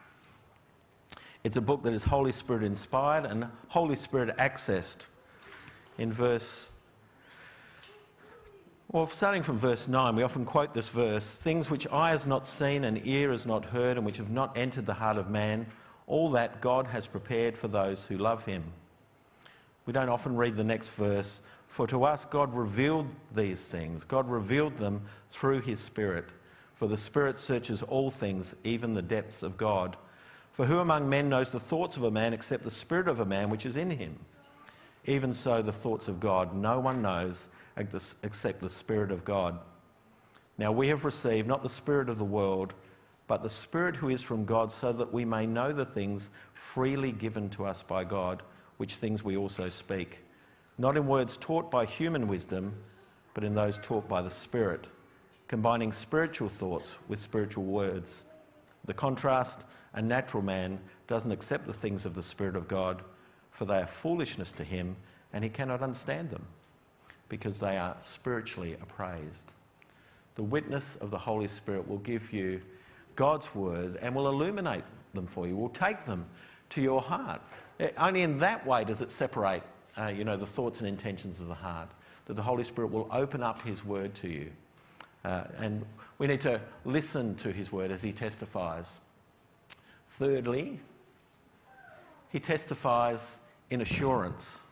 It's 1.45 1.57
a 1.57 1.63
book 1.63 1.83
that 1.85 1.95
is 1.95 2.05
Holy 2.05 2.31
Spirit 2.31 2.63
inspired 2.63 3.25
and 3.25 3.49
Holy 3.69 3.95
Spirit 3.95 4.37
accessed. 4.37 5.07
In 5.97 6.13
verse, 6.13 6.69
well, 8.93 9.07
starting 9.07 9.43
from 9.43 9.57
verse 9.57 9.89
9, 9.89 10.15
we 10.15 10.23
often 10.23 10.45
quote 10.45 10.75
this 10.75 10.91
verse 10.91 11.27
things 11.27 11.71
which 11.71 11.91
eye 11.91 12.11
has 12.11 12.27
not 12.27 12.47
seen 12.47 12.85
and 12.85 13.01
ear 13.07 13.31
has 13.31 13.47
not 13.47 13.65
heard 13.65 13.97
and 13.97 14.05
which 14.05 14.19
have 14.19 14.31
not 14.31 14.55
entered 14.59 14.85
the 14.85 14.93
heart 14.93 15.17
of 15.17 15.31
man, 15.31 15.65
all 16.07 16.29
that 16.33 16.61
God 16.61 16.89
has 16.89 17.07
prepared 17.07 17.57
for 17.57 17.69
those 17.69 18.05
who 18.05 18.19
love 18.19 18.45
him. 18.45 18.63
We 19.87 19.95
don't 19.95 20.11
often 20.11 20.37
read 20.37 20.59
the 20.59 20.65
next 20.65 20.91
verse. 20.91 21.43
For 21.69 21.87
to 21.89 22.05
us, 22.05 22.25
God 22.25 22.55
revealed 22.55 23.09
these 23.33 23.65
things. 23.65 24.05
God 24.05 24.29
revealed 24.29 24.77
them 24.77 25.03
through 25.31 25.61
his 25.61 25.81
Spirit. 25.81 26.27
For 26.75 26.87
the 26.89 26.97
Spirit 26.97 27.41
searches 27.41 27.83
all 27.83 28.11
things, 28.11 28.55
even 28.65 28.95
the 28.95 29.03
depths 29.03 29.43
of 29.43 29.57
God. 29.57 29.97
For 30.53 30.67
who 30.67 30.79
among 30.79 31.09
men 31.09 31.29
knows 31.29 31.51
the 31.51 31.59
thoughts 31.59 31.97
of 31.97 32.05
a 32.05 32.11
man 32.11 32.33
except 32.33 32.63
the 32.63 32.71
Spirit 32.71 33.09
of 33.09 33.21
a 33.21 33.25
man 33.25 33.51
which 33.51 33.67
is 33.67 33.77
in 33.77 33.91
him? 33.91 34.19
Even 35.07 35.35
so, 35.35 35.63
the 35.63 35.73
thoughts 35.73 36.09
of 36.09 36.21
God 36.21 36.55
no 36.55 36.79
one 36.79 37.03
knows 37.03 37.49
except 37.77 38.61
the 38.61 38.71
Spirit 38.71 39.11
of 39.11 39.25
God. 39.25 39.59
Now 40.57 40.71
we 40.71 40.89
have 40.89 41.05
received 41.05 41.49
not 41.49 41.63
the 41.63 41.69
Spirit 41.69 42.09
of 42.09 42.19
the 42.19 42.25
world, 42.25 42.73
but 43.27 43.43
the 43.43 43.51
Spirit 43.51 43.97
who 43.97 44.11
is 44.11 44.23
from 44.23 44.45
God, 44.45 44.71
so 44.71 44.93
that 44.93 45.13
we 45.13 45.25
may 45.25 45.47
know 45.47 45.73
the 45.73 45.85
things 45.85 46.31
freely 46.53 47.11
given 47.11 47.51
to 47.51 47.65
us 47.65 47.83
by 47.83 48.05
God 48.05 48.43
which 48.77 48.95
things 48.95 49.25
we 49.25 49.37
also 49.37 49.69
speak, 49.69 50.21
not 50.79 50.97
in 50.97 51.07
words 51.07 51.37
taught 51.37 51.71
by 51.71 51.85
human 51.85 52.29
wisdom, 52.29 52.75
but 53.33 53.45
in 53.45 53.55
those 53.55 53.79
taught 53.79 54.09
by 54.09 54.23
the 54.23 54.31
Spirit, 54.31 54.87
combining 55.49 55.93
spiritual 55.93 56.49
thoughts 56.49 56.97
with 57.09 57.19
spiritual 57.19 57.65
words. 57.65 58.25
The 58.85 58.95
contrast 58.95 59.65
a 59.95 60.03
natural 60.03 60.43
man 60.43 60.81
doesn't 61.07 61.31
accept 61.31 61.67
the 61.67 61.73
things 61.73 62.05
of 62.05 62.15
the 62.15 62.23
Spirit 62.23 62.57
of 62.57 62.69
God, 62.69 63.03
for 63.51 63.65
they 63.65 63.79
are 63.79 63.87
foolishness 63.87 64.53
to 64.53 64.65
him, 64.65 64.97
and 65.33 65.45
he 65.45 65.51
cannot 65.51 65.83
understand 65.83 66.31
them, 66.31 66.45
because 67.29 67.59
they 67.59 67.77
are 67.77 67.97
spiritually 68.01 68.77
appraised. 68.83 69.53
The 70.35 70.43
witness 70.43 70.97
of 70.97 71.11
the 71.11 71.19
Holy 71.19 71.47
Spirit 71.47 71.89
will 71.89 71.99
give 71.99 72.33
you 72.33 72.61
God's 73.15 73.55
word 73.55 73.97
and 74.03 74.15
will 74.15 74.29
illuminate 74.29 74.85
them 75.15 75.27
for 75.27 75.47
you, 75.47 75.57
will 75.57 75.69
take 75.69 76.05
them 76.05 76.27
to 76.71 76.83
your 76.83 77.01
heart. 77.01 77.41
Eh, 77.79 77.91
only 77.99 78.23
in 78.23 78.39
that 78.39 78.67
way 78.67 78.83
does 78.83 79.01
it 79.01 79.13
separate, 79.13 79.63
uh, 79.99 80.07
you 80.07 80.25
know, 80.25 80.37
the 80.37 80.47
thoughts 80.47 80.81
and 80.81 80.89
intentions 80.89 81.41
of 81.41 81.49
the 81.49 81.55
heart. 81.55 81.89
That 82.27 82.35
the 82.35 82.43
Holy 82.43 82.65
Spirit 82.65 82.91
will 82.91 83.09
open 83.13 83.43
up 83.43 83.63
His 83.63 83.85
word 83.85 84.15
to 84.17 84.29
you. 84.29 84.51
Uh, 85.25 85.45
and 85.59 85.85
we 86.19 86.27
need 86.27 86.41
to 86.43 86.61
listen 86.85 87.35
to 87.37 87.53
His 87.53 87.71
word 87.71 87.91
as 87.91 88.03
He 88.03 88.13
testifies. 88.13 88.99
Thirdly, 90.11 90.81
He 92.31 92.41
testifies 92.41 93.39
in 93.71 93.81
assurance. 93.81 94.63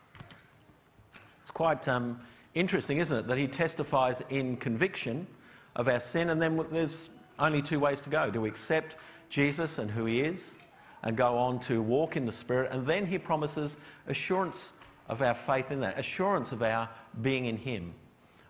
It's 1.41 1.51
quite 1.51 1.87
um, 1.87 2.19
interesting, 2.55 2.97
isn't 2.97 3.17
it, 3.17 3.27
that 3.27 3.37
He 3.37 3.47
testifies 3.47 4.21
in 4.29 4.57
conviction 4.57 5.27
of 5.75 5.87
our 5.87 5.99
sin, 5.99 6.29
and 6.29 6.41
then 6.41 6.65
there's 6.71 7.09
only 7.39 7.61
two 7.61 7.79
ways 7.79 8.01
to 8.01 8.09
go. 8.09 8.29
Do 8.29 8.41
we 8.41 8.49
accept 8.49 8.97
Jesus 9.29 9.79
and 9.79 9.89
who 9.89 10.05
He 10.05 10.21
is? 10.21 10.59
and 11.03 11.17
go 11.17 11.37
on 11.37 11.59
to 11.59 11.81
walk 11.81 12.15
in 12.17 12.25
the 12.25 12.31
Spirit. 12.31 12.71
And 12.71 12.87
then 12.87 13.05
he 13.05 13.17
promises 13.17 13.77
assurance 14.07 14.73
of 15.09 15.21
our 15.21 15.33
faith 15.33 15.71
in 15.71 15.81
that, 15.81 15.99
assurance 15.99 16.51
of 16.51 16.61
our 16.61 16.89
being 17.21 17.45
in 17.45 17.57
him. 17.57 17.93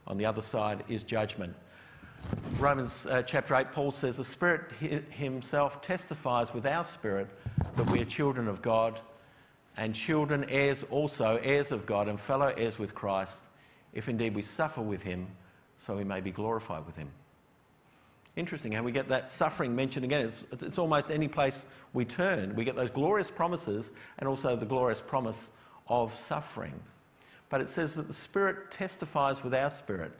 On 0.07 0.17
the 0.17 0.25
other 0.25 0.41
side 0.41 0.83
is 0.87 1.03
judgment. 1.03 1.55
Romans 2.57 3.05
uh, 3.07 3.21
chapter 3.23 3.55
8, 3.55 3.71
Paul 3.71 3.91
says, 3.91 4.17
The 4.17 4.23
Spirit 4.23 4.71
himself 5.09 5.81
testifies 5.81 6.53
with 6.53 6.65
our 6.65 6.85
spirit 6.85 7.27
that 7.75 7.89
we 7.89 8.01
are 8.01 8.05
children 8.05 8.47
of 8.47 8.61
God, 8.61 8.99
and 9.75 9.95
children, 9.95 10.45
heirs 10.49 10.85
also, 10.89 11.37
heirs 11.37 11.71
of 11.71 11.85
God, 11.85 12.07
and 12.07 12.19
fellow 12.19 12.53
heirs 12.55 12.77
with 12.77 12.93
Christ, 12.93 13.43
if 13.93 14.07
indeed 14.07 14.35
we 14.35 14.41
suffer 14.41 14.81
with 14.81 15.01
him, 15.01 15.27
so 15.77 15.97
we 15.97 16.03
may 16.03 16.21
be 16.21 16.31
glorified 16.31 16.85
with 16.85 16.95
him. 16.95 17.09
Interesting 18.35 18.71
how 18.71 18.81
we 18.81 18.91
get 18.91 19.09
that 19.09 19.29
suffering 19.29 19.75
mentioned 19.75 20.05
again. 20.05 20.25
It's, 20.25 20.45
it's, 20.51 20.79
almost 20.79 21.11
any 21.11 21.27
place 21.27 21.67
we 21.93 22.03
turn. 22.03 22.55
We 22.55 22.63
get 22.63 22.75
those 22.75 22.89
glorious 22.89 23.29
promises 23.29 23.91
and 24.17 24.27
also 24.27 24.55
the 24.55 24.65
glorious 24.65 25.01
promise 25.01 25.51
of 25.87 26.13
suffering. 26.15 26.79
But 27.49 27.61
it 27.61 27.69
says 27.69 27.95
that 27.95 28.07
the 28.07 28.13
Spirit 28.13 28.71
testifies 28.71 29.43
with 29.43 29.53
our 29.53 29.69
spirit. 29.69 30.11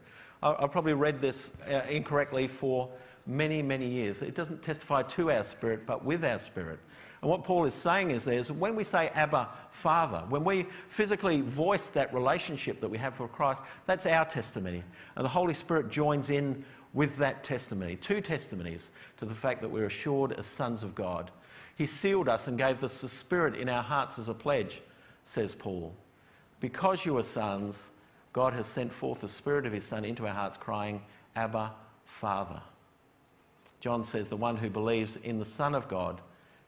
I, 0.42 0.52
I 0.52 0.66
probably 0.66 0.92
read 0.92 1.20
this 1.20 1.50
uh, 1.68 1.82
incorrectly 1.88 2.46
for 2.46 2.90
many, 3.26 3.62
many 3.62 3.88
years. 3.88 4.22
It 4.22 4.34
doesn't 4.34 4.62
testify 4.62 5.02
to 5.02 5.30
our 5.30 5.44
spirit, 5.44 5.86
but 5.86 6.04
with 6.04 6.24
our 6.24 6.38
spirit. 6.38 6.78
And 7.22 7.30
what 7.30 7.42
Paul 7.42 7.64
is 7.64 7.74
saying 7.74 8.10
is 8.10 8.24
there's 8.24 8.52
when 8.52 8.76
we 8.76 8.84
say 8.84 9.08
Abba, 9.14 9.48
Father, 9.70 10.24
when 10.28 10.44
we 10.44 10.66
physically 10.88 11.40
voice 11.40 11.86
that 11.88 12.12
relationship 12.12 12.80
that 12.80 12.88
we 12.88 12.98
have 12.98 13.18
with 13.18 13.32
Christ, 13.32 13.62
that's 13.86 14.04
our 14.04 14.26
testimony. 14.26 14.82
And 15.16 15.24
the 15.24 15.30
Holy 15.30 15.54
Spirit 15.54 15.88
joins 15.88 16.28
in 16.28 16.64
with 16.92 17.16
that 17.16 17.42
testimony, 17.42 17.96
two 17.96 18.20
testimonies 18.20 18.90
to 19.16 19.24
the 19.24 19.34
fact 19.34 19.62
that 19.62 19.68
we're 19.68 19.86
assured 19.86 20.32
as 20.32 20.46
sons 20.46 20.84
of 20.84 20.94
God. 20.94 21.30
He 21.76 21.86
sealed 21.86 22.28
us 22.28 22.46
and 22.46 22.56
gave 22.56 22.84
us 22.84 23.00
the 23.00 23.08
Spirit 23.08 23.56
in 23.56 23.68
our 23.68 23.82
hearts 23.82 24.18
as 24.18 24.28
a 24.28 24.34
pledge, 24.34 24.80
says 25.24 25.54
Paul. 25.54 25.94
Because 26.60 27.04
you 27.04 27.16
are 27.18 27.22
sons, 27.22 27.90
God 28.32 28.52
has 28.52 28.66
sent 28.66 28.92
forth 28.92 29.20
the 29.20 29.28
Spirit 29.28 29.66
of 29.66 29.72
His 29.72 29.84
Son 29.84 30.04
into 30.04 30.26
our 30.26 30.34
hearts, 30.34 30.56
crying, 30.56 31.02
Abba, 31.36 31.72
Father. 32.04 32.60
John 33.80 34.02
says, 34.02 34.28
The 34.28 34.36
one 34.36 34.56
who 34.56 34.70
believes 34.70 35.16
in 35.16 35.38
the 35.38 35.44
Son 35.44 35.74
of 35.74 35.88
God 35.88 36.20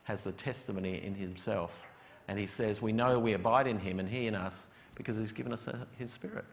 has 0.04 0.22
the 0.22 0.32
testimony 0.32 1.02
in 1.02 1.14
himself. 1.14 1.86
And 2.28 2.38
he 2.38 2.46
says, 2.46 2.82
We 2.82 2.92
know 2.92 3.18
we 3.18 3.32
abide 3.32 3.66
in 3.66 3.78
him 3.78 4.00
and 4.00 4.08
he 4.08 4.26
in 4.26 4.34
us 4.34 4.66
because 4.94 5.16
he's 5.16 5.32
given 5.32 5.52
us 5.52 5.68
his 5.98 6.12
Spirit. 6.12 6.44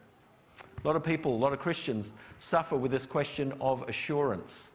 A 0.82 0.86
lot 0.86 0.96
of 0.96 1.04
people, 1.04 1.34
a 1.34 1.36
lot 1.36 1.52
of 1.52 1.58
Christians 1.58 2.12
suffer 2.36 2.76
with 2.76 2.90
this 2.90 3.06
question 3.06 3.52
of 3.60 3.82
assurance. 3.88 4.70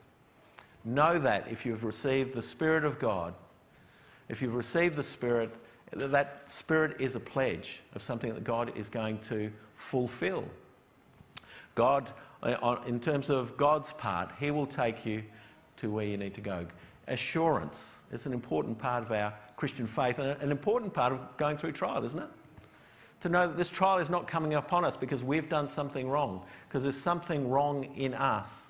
Know 0.84 1.18
that 1.18 1.46
if 1.50 1.66
you've 1.66 1.84
received 1.84 2.34
the 2.34 2.42
Spirit 2.42 2.84
of 2.84 2.98
God, 2.98 3.34
if 4.28 4.40
you've 4.40 4.54
received 4.54 4.96
the 4.96 5.02
Spirit, 5.02 5.50
that 5.92 6.50
Spirit 6.50 7.00
is 7.00 7.16
a 7.16 7.20
pledge 7.20 7.82
of 7.94 8.02
something 8.02 8.32
that 8.34 8.44
God 8.44 8.76
is 8.76 8.88
going 8.88 9.18
to 9.20 9.50
fulfill. 9.74 10.44
God, 11.74 12.10
uh, 12.42 12.76
in 12.86 13.00
terms 13.00 13.30
of 13.30 13.56
God's 13.56 13.92
part, 13.92 14.30
He 14.38 14.50
will 14.50 14.66
take 14.66 15.04
you 15.04 15.22
to 15.78 15.90
where 15.90 16.04
you 16.04 16.16
need 16.16 16.34
to 16.34 16.40
go. 16.40 16.66
Assurance 17.08 17.98
is 18.12 18.26
an 18.26 18.32
important 18.32 18.78
part 18.78 19.02
of 19.02 19.10
our 19.10 19.34
Christian 19.56 19.86
faith 19.86 20.18
and 20.18 20.40
an 20.40 20.50
important 20.50 20.94
part 20.94 21.12
of 21.12 21.36
going 21.36 21.56
through 21.56 21.72
trial, 21.72 22.04
isn't 22.04 22.20
it? 22.20 22.28
To 23.22 23.28
know 23.28 23.48
that 23.48 23.56
this 23.56 23.68
trial 23.68 23.98
is 23.98 24.08
not 24.08 24.26
coming 24.26 24.54
upon 24.54 24.84
us 24.84 24.96
because 24.96 25.22
we've 25.22 25.48
done 25.48 25.66
something 25.66 26.08
wrong, 26.08 26.44
because 26.68 26.84
there's 26.84 27.00
something 27.00 27.50
wrong 27.50 27.84
in 27.96 28.14
us, 28.14 28.68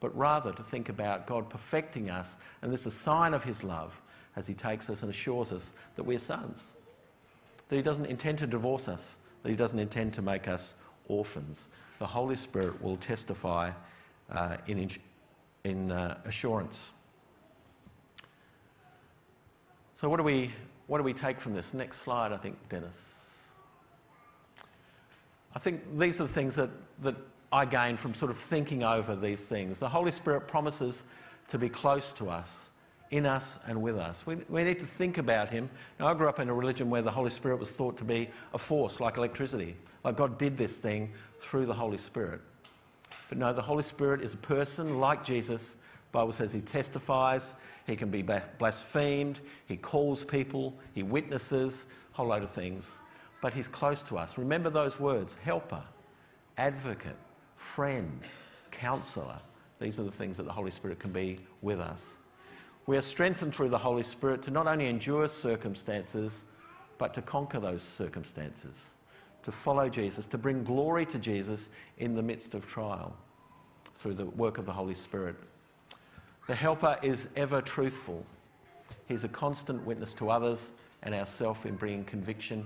but 0.00 0.16
rather 0.16 0.52
to 0.52 0.62
think 0.62 0.88
about 0.88 1.26
God 1.26 1.48
perfecting 1.48 2.10
us, 2.10 2.36
and 2.60 2.72
this 2.72 2.80
is 2.80 2.86
a 2.88 2.90
sign 2.90 3.32
of 3.32 3.44
His 3.44 3.62
love 3.62 4.00
as 4.36 4.46
He 4.46 4.54
takes 4.54 4.88
us 4.90 5.02
and 5.02 5.10
assures 5.10 5.52
us 5.52 5.72
that 5.96 6.04
we're 6.04 6.18
sons, 6.18 6.72
that 7.68 7.76
He 7.76 7.82
doesn't 7.82 8.06
intend 8.06 8.38
to 8.38 8.46
divorce 8.46 8.88
us, 8.88 9.16
that 9.42 9.50
He 9.50 9.56
doesn't 9.56 9.78
intend 9.78 10.12
to 10.14 10.22
make 10.22 10.48
us 10.48 10.74
orphans. 11.08 11.66
The 11.98 12.06
Holy 12.06 12.36
Spirit 12.36 12.80
will 12.82 12.96
testify 12.96 13.70
uh, 14.30 14.56
in, 14.66 14.88
in 15.64 15.90
uh, 15.90 16.18
assurance. 16.24 16.92
So, 19.94 20.10
what 20.10 20.18
do, 20.18 20.22
we, 20.22 20.52
what 20.88 20.98
do 20.98 21.04
we 21.04 21.14
take 21.14 21.40
from 21.40 21.54
this? 21.54 21.72
Next 21.72 22.00
slide, 22.00 22.32
I 22.32 22.36
think, 22.36 22.56
Dennis. 22.68 23.52
I 25.54 25.58
think 25.58 25.98
these 25.98 26.20
are 26.20 26.24
the 26.24 26.32
things 26.32 26.54
that, 26.56 26.68
that 27.00 27.16
I 27.50 27.64
gain 27.64 27.96
from 27.96 28.14
sort 28.14 28.30
of 28.30 28.36
thinking 28.36 28.82
over 28.84 29.16
these 29.16 29.40
things. 29.40 29.78
The 29.78 29.88
Holy 29.88 30.12
Spirit 30.12 30.46
promises 30.46 31.04
to 31.48 31.56
be 31.56 31.70
close 31.70 32.12
to 32.12 32.28
us, 32.28 32.68
in 33.10 33.26
us 33.26 33.58
and 33.66 33.80
with 33.80 33.96
us. 33.96 34.26
We, 34.26 34.36
we 34.48 34.64
need 34.64 34.80
to 34.80 34.86
think 34.86 35.18
about 35.18 35.48
Him. 35.48 35.70
Now, 35.98 36.08
I 36.08 36.14
grew 36.14 36.28
up 36.28 36.40
in 36.40 36.48
a 36.48 36.54
religion 36.54 36.90
where 36.90 37.02
the 37.02 37.10
Holy 37.10 37.30
Spirit 37.30 37.58
was 37.58 37.70
thought 37.70 37.96
to 37.98 38.04
be 38.04 38.28
a 38.52 38.58
force, 38.58 39.00
like 39.00 39.16
electricity. 39.16 39.76
Like 40.04 40.16
God 40.16 40.38
did 40.38 40.56
this 40.56 40.76
thing 40.76 41.12
through 41.40 41.66
the 41.66 41.74
Holy 41.74 41.98
Spirit. 41.98 42.40
But 43.28 43.38
no, 43.38 43.52
the 43.52 43.62
Holy 43.62 43.82
Spirit 43.82 44.22
is 44.22 44.34
a 44.34 44.38
person 44.38 45.00
like 45.00 45.24
Jesus. 45.24 45.70
The 45.70 46.18
Bible 46.18 46.32
says 46.32 46.52
He 46.52 46.60
testifies, 46.60 47.56
he 47.86 47.94
can 47.94 48.10
be 48.10 48.22
blasphemed, 48.22 49.40
he 49.66 49.76
calls 49.76 50.24
people, 50.24 50.74
he 50.92 51.02
witnesses, 51.02 51.86
a 52.12 52.16
whole 52.16 52.26
load 52.26 52.42
of 52.42 52.50
things. 52.50 52.98
But 53.40 53.52
he's 53.52 53.68
close 53.68 54.02
to 54.02 54.18
us. 54.18 54.38
Remember 54.38 54.70
those 54.70 54.98
words 54.98 55.36
helper, 55.42 55.82
advocate, 56.58 57.16
friend, 57.54 58.20
counselor. 58.72 59.38
These 59.78 60.00
are 60.00 60.04
the 60.04 60.10
things 60.10 60.36
that 60.38 60.44
the 60.44 60.52
Holy 60.52 60.70
Spirit 60.70 60.98
can 60.98 61.12
be 61.12 61.38
with 61.62 61.78
us. 61.78 62.14
We 62.86 62.96
are 62.96 63.02
strengthened 63.02 63.54
through 63.54 63.70
the 63.70 63.78
Holy 63.78 64.04
Spirit 64.04 64.42
to 64.42 64.50
not 64.52 64.68
only 64.68 64.88
endure 64.88 65.26
circumstances, 65.26 66.44
but 66.98 67.12
to 67.14 67.22
conquer 67.22 67.58
those 67.58 67.82
circumstances, 67.82 68.90
to 69.42 69.50
follow 69.50 69.88
Jesus, 69.88 70.28
to 70.28 70.38
bring 70.38 70.62
glory 70.62 71.04
to 71.06 71.18
Jesus 71.18 71.70
in 71.98 72.14
the 72.14 72.22
midst 72.22 72.54
of 72.54 72.66
trial 72.66 73.16
through 73.96 74.14
the 74.14 74.26
work 74.26 74.58
of 74.58 74.66
the 74.66 74.72
Holy 74.72 74.94
Spirit. 74.94 75.34
The 76.46 76.54
Helper 76.54 76.96
is 77.02 77.26
ever 77.34 77.60
truthful. 77.60 78.24
He's 79.08 79.24
a 79.24 79.28
constant 79.28 79.84
witness 79.84 80.14
to 80.14 80.30
others 80.30 80.70
and 81.02 81.12
ourselves 81.12 81.64
in 81.64 81.74
bringing 81.74 82.04
conviction 82.04 82.64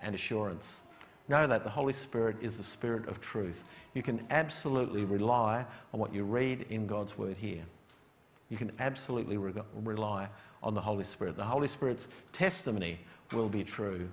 and 0.00 0.14
assurance. 0.14 0.80
Know 1.28 1.46
that 1.46 1.64
the 1.64 1.70
Holy 1.70 1.92
Spirit 1.92 2.36
is 2.40 2.56
the 2.56 2.62
Spirit 2.62 3.06
of 3.08 3.20
truth. 3.20 3.62
You 3.92 4.02
can 4.02 4.26
absolutely 4.30 5.04
rely 5.04 5.66
on 5.92 6.00
what 6.00 6.14
you 6.14 6.24
read 6.24 6.66
in 6.70 6.86
God's 6.86 7.18
Word 7.18 7.36
here. 7.36 7.64
You 8.50 8.56
can 8.56 8.72
absolutely 8.78 9.38
re- 9.38 9.54
rely 9.74 10.28
on 10.62 10.74
the 10.74 10.80
Holy 10.80 11.04
Spirit. 11.04 11.36
The 11.36 11.44
Holy 11.44 11.68
Spirit's 11.68 12.08
testimony 12.32 12.98
will 13.32 13.48
be 13.48 13.64
true. 13.64 14.10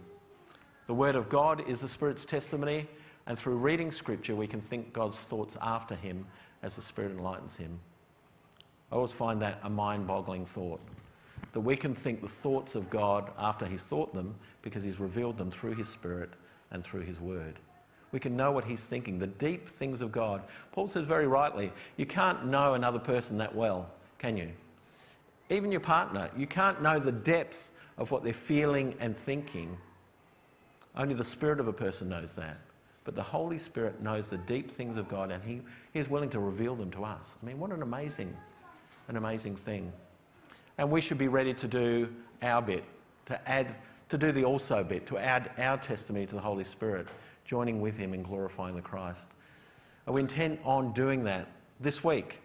The 0.85 0.93
Word 0.93 1.15
of 1.15 1.27
God 1.27 1.67
is 1.67 1.81
the 1.81 1.89
Spirit's 1.89 2.23
testimony, 2.23 2.87
and 3.25 3.37
through 3.37 3.57
reading 3.57 3.91
Scripture, 3.91 4.35
we 4.35 4.47
can 4.47 4.61
think 4.61 4.93
God's 4.93 5.17
thoughts 5.17 5.57
after 5.61 5.95
Him 5.95 6.25
as 6.63 6.75
the 6.75 6.81
Spirit 6.81 7.11
enlightens 7.11 7.57
Him. 7.57 7.77
I 8.91 8.95
always 8.95 9.11
find 9.11 9.41
that 9.41 9.59
a 9.63 9.69
mind 9.69 10.07
boggling 10.07 10.45
thought. 10.45 10.79
That 11.51 11.59
we 11.59 11.75
can 11.75 11.93
think 11.93 12.21
the 12.21 12.27
thoughts 12.27 12.75
of 12.75 12.89
God 12.89 13.31
after 13.37 13.65
He's 13.65 13.81
thought 13.81 14.13
them 14.13 14.35
because 14.61 14.83
He's 14.83 14.99
revealed 14.99 15.37
them 15.37 15.51
through 15.51 15.73
His 15.73 15.89
Spirit 15.89 16.29
and 16.71 16.83
through 16.83 17.01
His 17.01 17.19
Word. 17.19 17.59
We 18.11 18.19
can 18.19 18.37
know 18.37 18.51
what 18.51 18.63
He's 18.63 18.83
thinking, 18.83 19.19
the 19.19 19.27
deep 19.27 19.67
things 19.67 20.01
of 20.01 20.11
God. 20.11 20.43
Paul 20.71 20.87
says 20.87 21.05
very 21.05 21.27
rightly, 21.27 21.73
you 21.97 22.05
can't 22.05 22.45
know 22.45 22.75
another 22.75 22.99
person 22.99 23.37
that 23.39 23.53
well, 23.53 23.89
can 24.19 24.37
you? 24.37 24.51
Even 25.49 25.71
your 25.71 25.81
partner, 25.81 26.29
you 26.35 26.47
can't 26.47 26.81
know 26.81 26.99
the 26.99 27.11
depths 27.11 27.71
of 27.97 28.11
what 28.11 28.23
they're 28.23 28.33
feeling 28.33 28.95
and 28.99 29.15
thinking. 29.15 29.77
Only 30.95 31.13
the 31.13 31.23
Spirit 31.23 31.59
of 31.59 31.67
a 31.67 31.73
person 31.73 32.09
knows 32.09 32.35
that. 32.35 32.57
But 33.03 33.15
the 33.15 33.23
Holy 33.23 33.57
Spirit 33.57 34.01
knows 34.01 34.29
the 34.29 34.37
deep 34.37 34.69
things 34.69 34.97
of 34.97 35.07
God 35.07 35.31
and 35.31 35.41
he, 35.43 35.61
he 35.93 35.99
is 35.99 36.09
willing 36.09 36.29
to 36.31 36.39
reveal 36.39 36.75
them 36.75 36.91
to 36.91 37.05
us. 37.05 37.35
I 37.41 37.45
mean, 37.45 37.59
what 37.59 37.71
an 37.71 37.81
amazing 37.81 38.35
an 39.07 39.15
amazing 39.15 39.55
thing. 39.55 39.91
And 40.77 40.91
we 40.91 41.01
should 41.01 41.17
be 41.17 41.27
ready 41.27 41.53
to 41.53 41.67
do 41.67 42.09
our 42.41 42.61
bit, 42.61 42.83
to 43.27 43.49
add, 43.49 43.75
to 44.09 44.17
do 44.17 44.31
the 44.31 44.43
also 44.43 44.83
bit, 44.83 45.05
to 45.07 45.17
add 45.17 45.51
our 45.57 45.77
testimony 45.77 46.25
to 46.27 46.35
the 46.35 46.41
Holy 46.41 46.63
Spirit, 46.63 47.07
joining 47.45 47.81
with 47.81 47.97
Him 47.97 48.13
in 48.13 48.21
glorifying 48.21 48.75
the 48.75 48.81
Christ. 48.81 49.29
Are 50.05 50.13
we 50.13 50.21
intent 50.21 50.59
on 50.63 50.93
doing 50.93 51.23
that 51.23 51.47
this 51.79 52.03
week? 52.03 52.41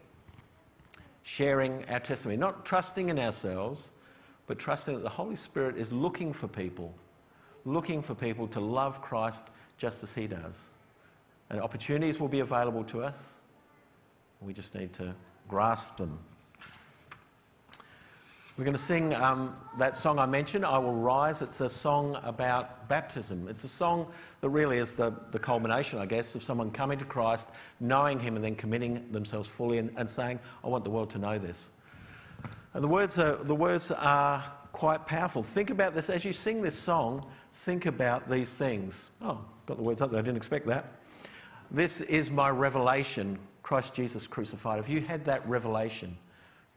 Sharing 1.22 1.84
our 1.88 2.00
testimony, 2.00 2.36
not 2.36 2.64
trusting 2.64 3.08
in 3.08 3.18
ourselves, 3.18 3.92
but 4.46 4.58
trusting 4.58 4.94
that 4.94 5.02
the 5.02 5.08
Holy 5.08 5.36
Spirit 5.36 5.76
is 5.76 5.92
looking 5.92 6.32
for 6.32 6.48
people, 6.48 6.94
looking 7.64 8.02
for 8.02 8.14
people 8.14 8.48
to 8.48 8.60
love 8.60 9.00
Christ 9.00 9.44
just 9.78 10.02
as 10.02 10.12
He 10.12 10.26
does. 10.26 10.60
And 11.50 11.60
opportunities 11.60 12.18
will 12.18 12.28
be 12.28 12.40
available 12.40 12.84
to 12.84 13.02
us. 13.02 13.34
We 14.40 14.52
just 14.52 14.74
need 14.74 14.92
to 14.94 15.14
grasp 15.48 15.96
them. 15.96 16.18
We're 18.58 18.64
going 18.64 18.76
to 18.76 18.82
sing 18.82 19.14
um, 19.14 19.56
that 19.78 19.96
song 19.96 20.18
I 20.18 20.26
mentioned, 20.26 20.66
I 20.66 20.76
Will 20.76 20.92
Rise. 20.92 21.40
It's 21.40 21.62
a 21.62 21.70
song 21.70 22.18
about 22.22 22.86
baptism. 22.86 23.48
It's 23.48 23.64
a 23.64 23.68
song 23.68 24.12
that 24.42 24.50
really 24.50 24.76
is 24.76 24.94
the, 24.94 25.14
the 25.30 25.38
culmination, 25.38 25.98
I 25.98 26.04
guess, 26.04 26.34
of 26.34 26.42
someone 26.42 26.70
coming 26.70 26.98
to 26.98 27.06
Christ, 27.06 27.48
knowing 27.80 28.20
Him, 28.20 28.36
and 28.36 28.44
then 28.44 28.54
committing 28.54 29.10
themselves 29.10 29.48
fully 29.48 29.78
and, 29.78 29.90
and 29.96 30.08
saying, 30.08 30.38
I 30.62 30.68
want 30.68 30.84
the 30.84 30.90
world 30.90 31.08
to 31.10 31.18
know 31.18 31.38
this. 31.38 31.72
And 32.74 32.84
the 32.84 32.88
words, 32.88 33.18
are, 33.18 33.36
the 33.36 33.54
words 33.54 33.90
are 33.90 34.44
quite 34.72 35.06
powerful. 35.06 35.42
Think 35.42 35.70
about 35.70 35.94
this. 35.94 36.10
As 36.10 36.22
you 36.22 36.34
sing 36.34 36.60
this 36.60 36.78
song, 36.78 37.24
think 37.54 37.86
about 37.86 38.28
these 38.28 38.50
things. 38.50 39.08
Oh, 39.22 39.42
got 39.64 39.78
the 39.78 39.82
words 39.82 40.02
up 40.02 40.10
there. 40.10 40.20
I 40.20 40.22
didn't 40.22 40.36
expect 40.36 40.66
that. 40.66 41.00
This 41.70 42.02
is 42.02 42.30
my 42.30 42.50
revelation, 42.50 43.38
Christ 43.62 43.94
Jesus 43.94 44.26
crucified. 44.26 44.76
Have 44.76 44.90
you 44.90 45.00
had 45.00 45.24
that 45.24 45.48
revelation? 45.48 46.18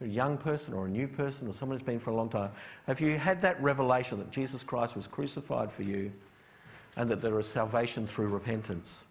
A 0.00 0.06
young 0.06 0.36
person 0.36 0.74
or 0.74 0.86
a 0.86 0.88
new 0.88 1.08
person 1.08 1.48
or 1.48 1.52
someone 1.52 1.78
who's 1.78 1.86
been 1.86 1.98
for 1.98 2.10
a 2.10 2.14
long 2.14 2.28
time, 2.28 2.50
have 2.86 3.00
you 3.00 3.16
had 3.16 3.40
that 3.42 3.60
revelation 3.62 4.18
that 4.18 4.30
Jesus 4.30 4.62
Christ 4.62 4.94
was 4.94 5.06
crucified 5.06 5.72
for 5.72 5.82
you 5.82 6.12
and 6.96 7.08
that 7.10 7.20
there 7.20 7.38
is 7.38 7.46
salvation 7.46 8.06
through 8.06 8.28
repentance? 8.28 9.06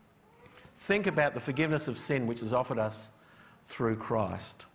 Think 0.78 1.08
about 1.08 1.34
the 1.34 1.40
forgiveness 1.40 1.88
of 1.88 1.98
sin 1.98 2.28
which 2.28 2.44
is 2.44 2.54
offered 2.54 2.78
us 2.78 3.10
through 3.64 3.96
Christ. 3.96 4.68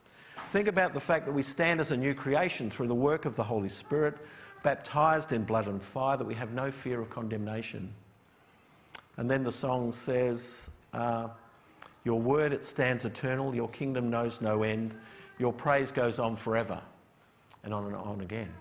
Think 0.47 0.67
about 0.67 0.95
the 0.95 1.01
fact 1.01 1.27
that 1.27 1.33
we 1.33 1.43
stand 1.43 1.81
as 1.81 1.93
a 1.93 1.97
new 1.97 2.15
creation 2.15 2.71
through 2.71 2.89
the 2.89 2.95
work 2.95 3.25
of 3.25 3.37
the 3.37 3.45
Holy 3.45 3.69
Spirit, 3.69 4.17
baptized 4.65 5.33
in 5.33 5.45
blood 5.45 5.69
and 5.69 5.81
fire, 5.81 6.17
that 6.17 6.27
we 6.27 6.35
have 6.35 6.53
no 6.53 6.71
fear 6.71 7.01
of 7.01 7.09
condemnation. 7.11 7.93
And 9.17 9.31
then 9.31 9.45
the 9.45 9.53
song 9.53 9.93
says, 9.93 10.71
uh, 10.93 11.29
Your 12.05 12.19
word, 12.21 12.53
it 12.53 12.65
stands 12.65 13.05
eternal, 13.05 13.55
your 13.55 13.69
kingdom 13.69 14.11
knows 14.11 14.41
no 14.41 14.65
end. 14.65 14.97
Your 15.41 15.55
praise 15.55 15.91
goes 15.91 16.19
on 16.19 16.37
forever 16.37 16.81
and 17.65 17.73
on 17.73 17.87
and 17.87 17.97
on 17.97 18.21
again. 18.21 18.53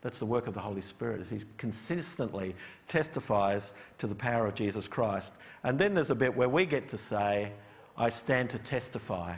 That's 0.00 0.18
the 0.18 0.26
work 0.26 0.46
of 0.46 0.54
the 0.54 0.60
Holy 0.60 0.80
Spirit 0.80 1.20
as 1.20 1.28
He 1.28 1.40
consistently 1.58 2.56
testifies 2.88 3.74
to 3.98 4.06
the 4.06 4.14
power 4.14 4.46
of 4.46 4.54
Jesus 4.54 4.88
Christ. 4.88 5.34
And 5.62 5.78
then 5.78 5.92
there's 5.92 6.10
a 6.10 6.14
bit 6.14 6.34
where 6.34 6.48
we 6.48 6.64
get 6.64 6.88
to 6.88 6.98
say, 6.98 7.52
I 7.98 8.08
stand 8.08 8.48
to 8.50 8.58
testify 8.58 9.34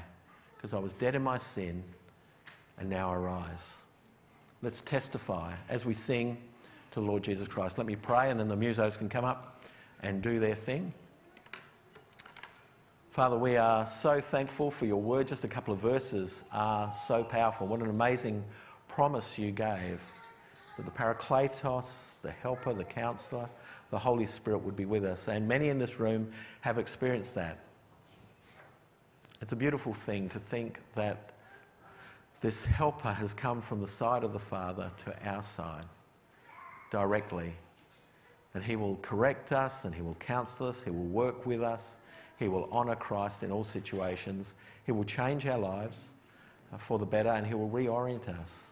because 0.56 0.72
I 0.72 0.78
was 0.78 0.92
dead 0.94 1.16
in 1.16 1.22
my 1.22 1.36
sin, 1.36 1.82
and 2.78 2.88
now 2.88 3.12
I 3.12 3.16
rise. 3.16 3.82
Let's 4.62 4.80
testify 4.82 5.52
as 5.68 5.84
we 5.84 5.94
sing 5.94 6.38
to 6.92 7.00
the 7.00 7.06
Lord 7.06 7.24
Jesus 7.24 7.48
Christ. 7.48 7.76
Let 7.76 7.88
me 7.88 7.96
pray, 7.96 8.30
and 8.30 8.38
then 8.38 8.48
the 8.48 8.56
musos 8.56 8.96
can 8.96 9.08
come 9.08 9.24
up 9.24 9.64
and 10.02 10.22
do 10.22 10.38
their 10.38 10.54
thing. 10.54 10.92
Father, 13.16 13.38
we 13.38 13.56
are 13.56 13.86
so 13.86 14.20
thankful 14.20 14.70
for 14.70 14.84
your 14.84 15.00
word. 15.00 15.26
Just 15.26 15.42
a 15.44 15.48
couple 15.48 15.72
of 15.72 15.80
verses 15.80 16.44
are 16.52 16.92
so 16.92 17.24
powerful. 17.24 17.66
What 17.66 17.80
an 17.80 17.88
amazing 17.88 18.44
promise 18.88 19.38
you 19.38 19.52
gave 19.52 20.04
that 20.76 20.84
the 20.84 20.90
Parakletos, 20.90 22.16
the 22.20 22.30
Helper, 22.30 22.74
the 22.74 22.84
Counselor, 22.84 23.48
the 23.90 23.98
Holy 23.98 24.26
Spirit 24.26 24.58
would 24.58 24.76
be 24.76 24.84
with 24.84 25.02
us. 25.02 25.28
And 25.28 25.48
many 25.48 25.70
in 25.70 25.78
this 25.78 25.98
room 25.98 26.30
have 26.60 26.76
experienced 26.76 27.34
that. 27.36 27.60
It's 29.40 29.52
a 29.52 29.56
beautiful 29.56 29.94
thing 29.94 30.28
to 30.28 30.38
think 30.38 30.80
that 30.94 31.30
this 32.40 32.66
helper 32.66 33.14
has 33.14 33.32
come 33.32 33.62
from 33.62 33.80
the 33.80 33.88
side 33.88 34.24
of 34.24 34.34
the 34.34 34.38
Father 34.38 34.90
to 35.06 35.26
our 35.26 35.42
side 35.42 35.86
directly. 36.90 37.54
That 38.52 38.62
he 38.62 38.76
will 38.76 38.96
correct 38.96 39.52
us 39.52 39.86
and 39.86 39.94
he 39.94 40.02
will 40.02 40.16
counsel 40.16 40.66
us, 40.66 40.82
he 40.82 40.90
will 40.90 41.04
work 41.06 41.46
with 41.46 41.62
us, 41.62 41.96
he 42.38 42.48
will 42.48 42.68
honour 42.70 42.96
Christ 42.96 43.42
in 43.42 43.50
all 43.50 43.64
situations, 43.64 44.54
he 44.84 44.92
will 44.92 45.04
change 45.04 45.46
our 45.46 45.58
lives 45.58 46.10
uh, 46.72 46.76
for 46.76 46.98
the 46.98 47.06
better, 47.06 47.30
and 47.30 47.46
he 47.46 47.54
will 47.54 47.70
reorient 47.70 48.28
us. 48.28 48.66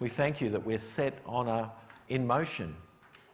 We 0.00 0.08
thank 0.08 0.40
you 0.40 0.48
that 0.50 0.64
we're 0.64 0.78
set 0.78 1.18
on 1.26 1.48
a, 1.48 1.70
in 2.08 2.26
motion, 2.26 2.74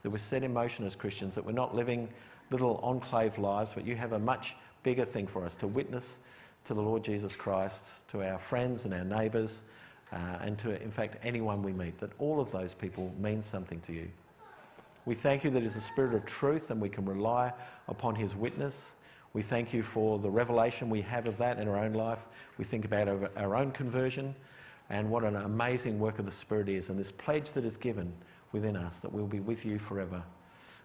that 0.03 0.09
we're 0.09 0.17
set 0.17 0.43
in 0.43 0.53
motion 0.53 0.85
as 0.85 0.95
Christians, 0.95 1.35
that 1.35 1.45
we're 1.45 1.51
not 1.51 1.75
living 1.75 2.09
little 2.51 2.77
enclave 2.83 3.37
lives, 3.37 3.73
but 3.73 3.85
you 3.85 3.95
have 3.95 4.13
a 4.13 4.19
much 4.19 4.55
bigger 4.83 5.05
thing 5.05 5.27
for 5.27 5.45
us 5.45 5.55
to 5.57 5.67
witness 5.67 6.19
to 6.65 6.73
the 6.73 6.81
Lord 6.81 7.03
Jesus 7.03 7.35
Christ, 7.35 8.07
to 8.09 8.23
our 8.23 8.37
friends 8.37 8.85
and 8.85 8.93
our 8.93 9.03
neighbours, 9.03 9.63
uh, 10.11 10.39
and 10.41 10.57
to, 10.59 10.81
in 10.81 10.91
fact, 10.91 11.17
anyone 11.23 11.61
we 11.61 11.73
meet, 11.73 11.97
that 11.99 12.11
all 12.19 12.39
of 12.39 12.51
those 12.51 12.73
people 12.73 13.13
mean 13.19 13.41
something 13.41 13.79
to 13.81 13.93
you. 13.93 14.07
We 15.05 15.13
thank 15.13 15.43
you 15.43 15.51
that 15.51 15.61
He's 15.61 15.75
a 15.75 15.81
spirit 15.81 16.15
of 16.15 16.25
truth 16.25 16.71
and 16.71 16.81
we 16.81 16.89
can 16.89 17.05
rely 17.05 17.53
upon 17.87 18.15
His 18.15 18.35
witness. 18.35 18.95
We 19.35 19.41
thank 19.41 19.73
you 19.73 19.83
for 19.83 20.17
the 20.17 20.29
revelation 20.29 20.89
we 20.89 21.01
have 21.01 21.27
of 21.27 21.37
that 21.39 21.59
in 21.59 21.67
our 21.67 21.75
own 21.75 21.91
life. 21.91 22.27
We 22.57 22.63
think 22.63 22.85
about 22.85 23.09
our, 23.35 23.53
own 23.53 23.71
conversion 23.71 24.33
and 24.89 25.09
what 25.09 25.25
an 25.25 25.35
amazing 25.35 25.99
work 25.99 26.19
of 26.19 26.25
the 26.25 26.31
Spirit 26.31 26.69
is, 26.69 26.89
and 26.89 26.97
this 26.97 27.11
pledge 27.11 27.51
that 27.51 27.65
is 27.65 27.75
given 27.75 28.13
within 28.53 28.77
us 28.77 29.01
that 29.01 29.11
we'll 29.11 29.27
be 29.27 29.41
with 29.41 29.65
you 29.65 29.77
forever. 29.77 30.23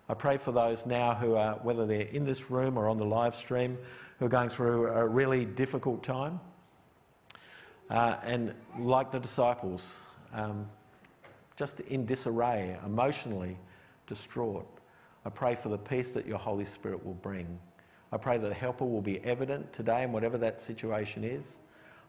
I 0.08 0.14
pray 0.14 0.36
for 0.36 0.50
those 0.50 0.84
now 0.84 1.14
who 1.14 1.36
are, 1.36 1.60
whether 1.62 1.86
they're 1.86 2.08
in 2.08 2.24
this 2.24 2.50
room 2.50 2.76
or 2.76 2.88
on 2.88 2.96
the 2.96 3.04
live 3.04 3.36
stream, 3.36 3.78
who 4.18 4.26
are 4.26 4.28
going 4.28 4.48
through 4.48 4.88
a 4.88 5.06
really 5.06 5.44
difficult 5.44 6.02
time. 6.02 6.40
Uh, 7.88 8.16
and 8.24 8.52
like 8.80 9.12
the 9.12 9.20
disciples, 9.20 10.00
um, 10.32 10.68
just 11.54 11.78
in 11.78 12.04
disarray, 12.04 12.76
emotionally 12.84 13.56
distraught, 14.08 14.66
I 15.24 15.30
pray 15.30 15.54
for 15.54 15.68
the 15.68 15.78
peace 15.78 16.10
that 16.10 16.26
your 16.26 16.38
Holy 16.38 16.64
Spirit 16.64 17.06
will 17.06 17.14
bring. 17.14 17.60
I 18.12 18.16
pray 18.16 18.38
that 18.38 18.48
the 18.48 18.54
helper 18.54 18.84
will 18.84 19.02
be 19.02 19.24
evident 19.24 19.72
today 19.72 20.02
in 20.02 20.12
whatever 20.12 20.36
that 20.38 20.60
situation 20.60 21.24
is. 21.24 21.58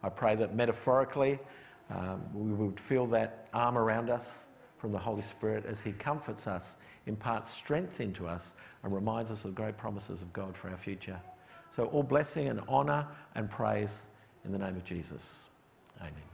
I 0.03 0.09
pray 0.09 0.35
that 0.35 0.55
metaphorically 0.55 1.39
um, 1.89 2.21
we 2.33 2.51
would 2.51 2.79
feel 2.79 3.05
that 3.07 3.47
arm 3.53 3.77
around 3.77 4.09
us 4.09 4.47
from 4.77 4.91
the 4.91 4.97
Holy 4.97 5.21
Spirit 5.21 5.65
as 5.65 5.79
He 5.81 5.91
comforts 5.91 6.47
us, 6.47 6.77
imparts 7.05 7.51
strength 7.51 8.01
into 8.01 8.27
us, 8.27 8.53
and 8.83 8.93
reminds 8.93 9.29
us 9.29 9.45
of 9.45 9.53
great 9.53 9.77
promises 9.77 10.21
of 10.21 10.33
God 10.33 10.55
for 10.55 10.69
our 10.69 10.77
future. 10.77 11.19
So, 11.69 11.85
all 11.85 12.03
blessing 12.03 12.47
and 12.47 12.61
honour 12.61 13.07
and 13.35 13.49
praise 13.49 14.03
in 14.43 14.51
the 14.51 14.57
name 14.57 14.75
of 14.75 14.83
Jesus. 14.83 15.47
Amen. 15.99 16.30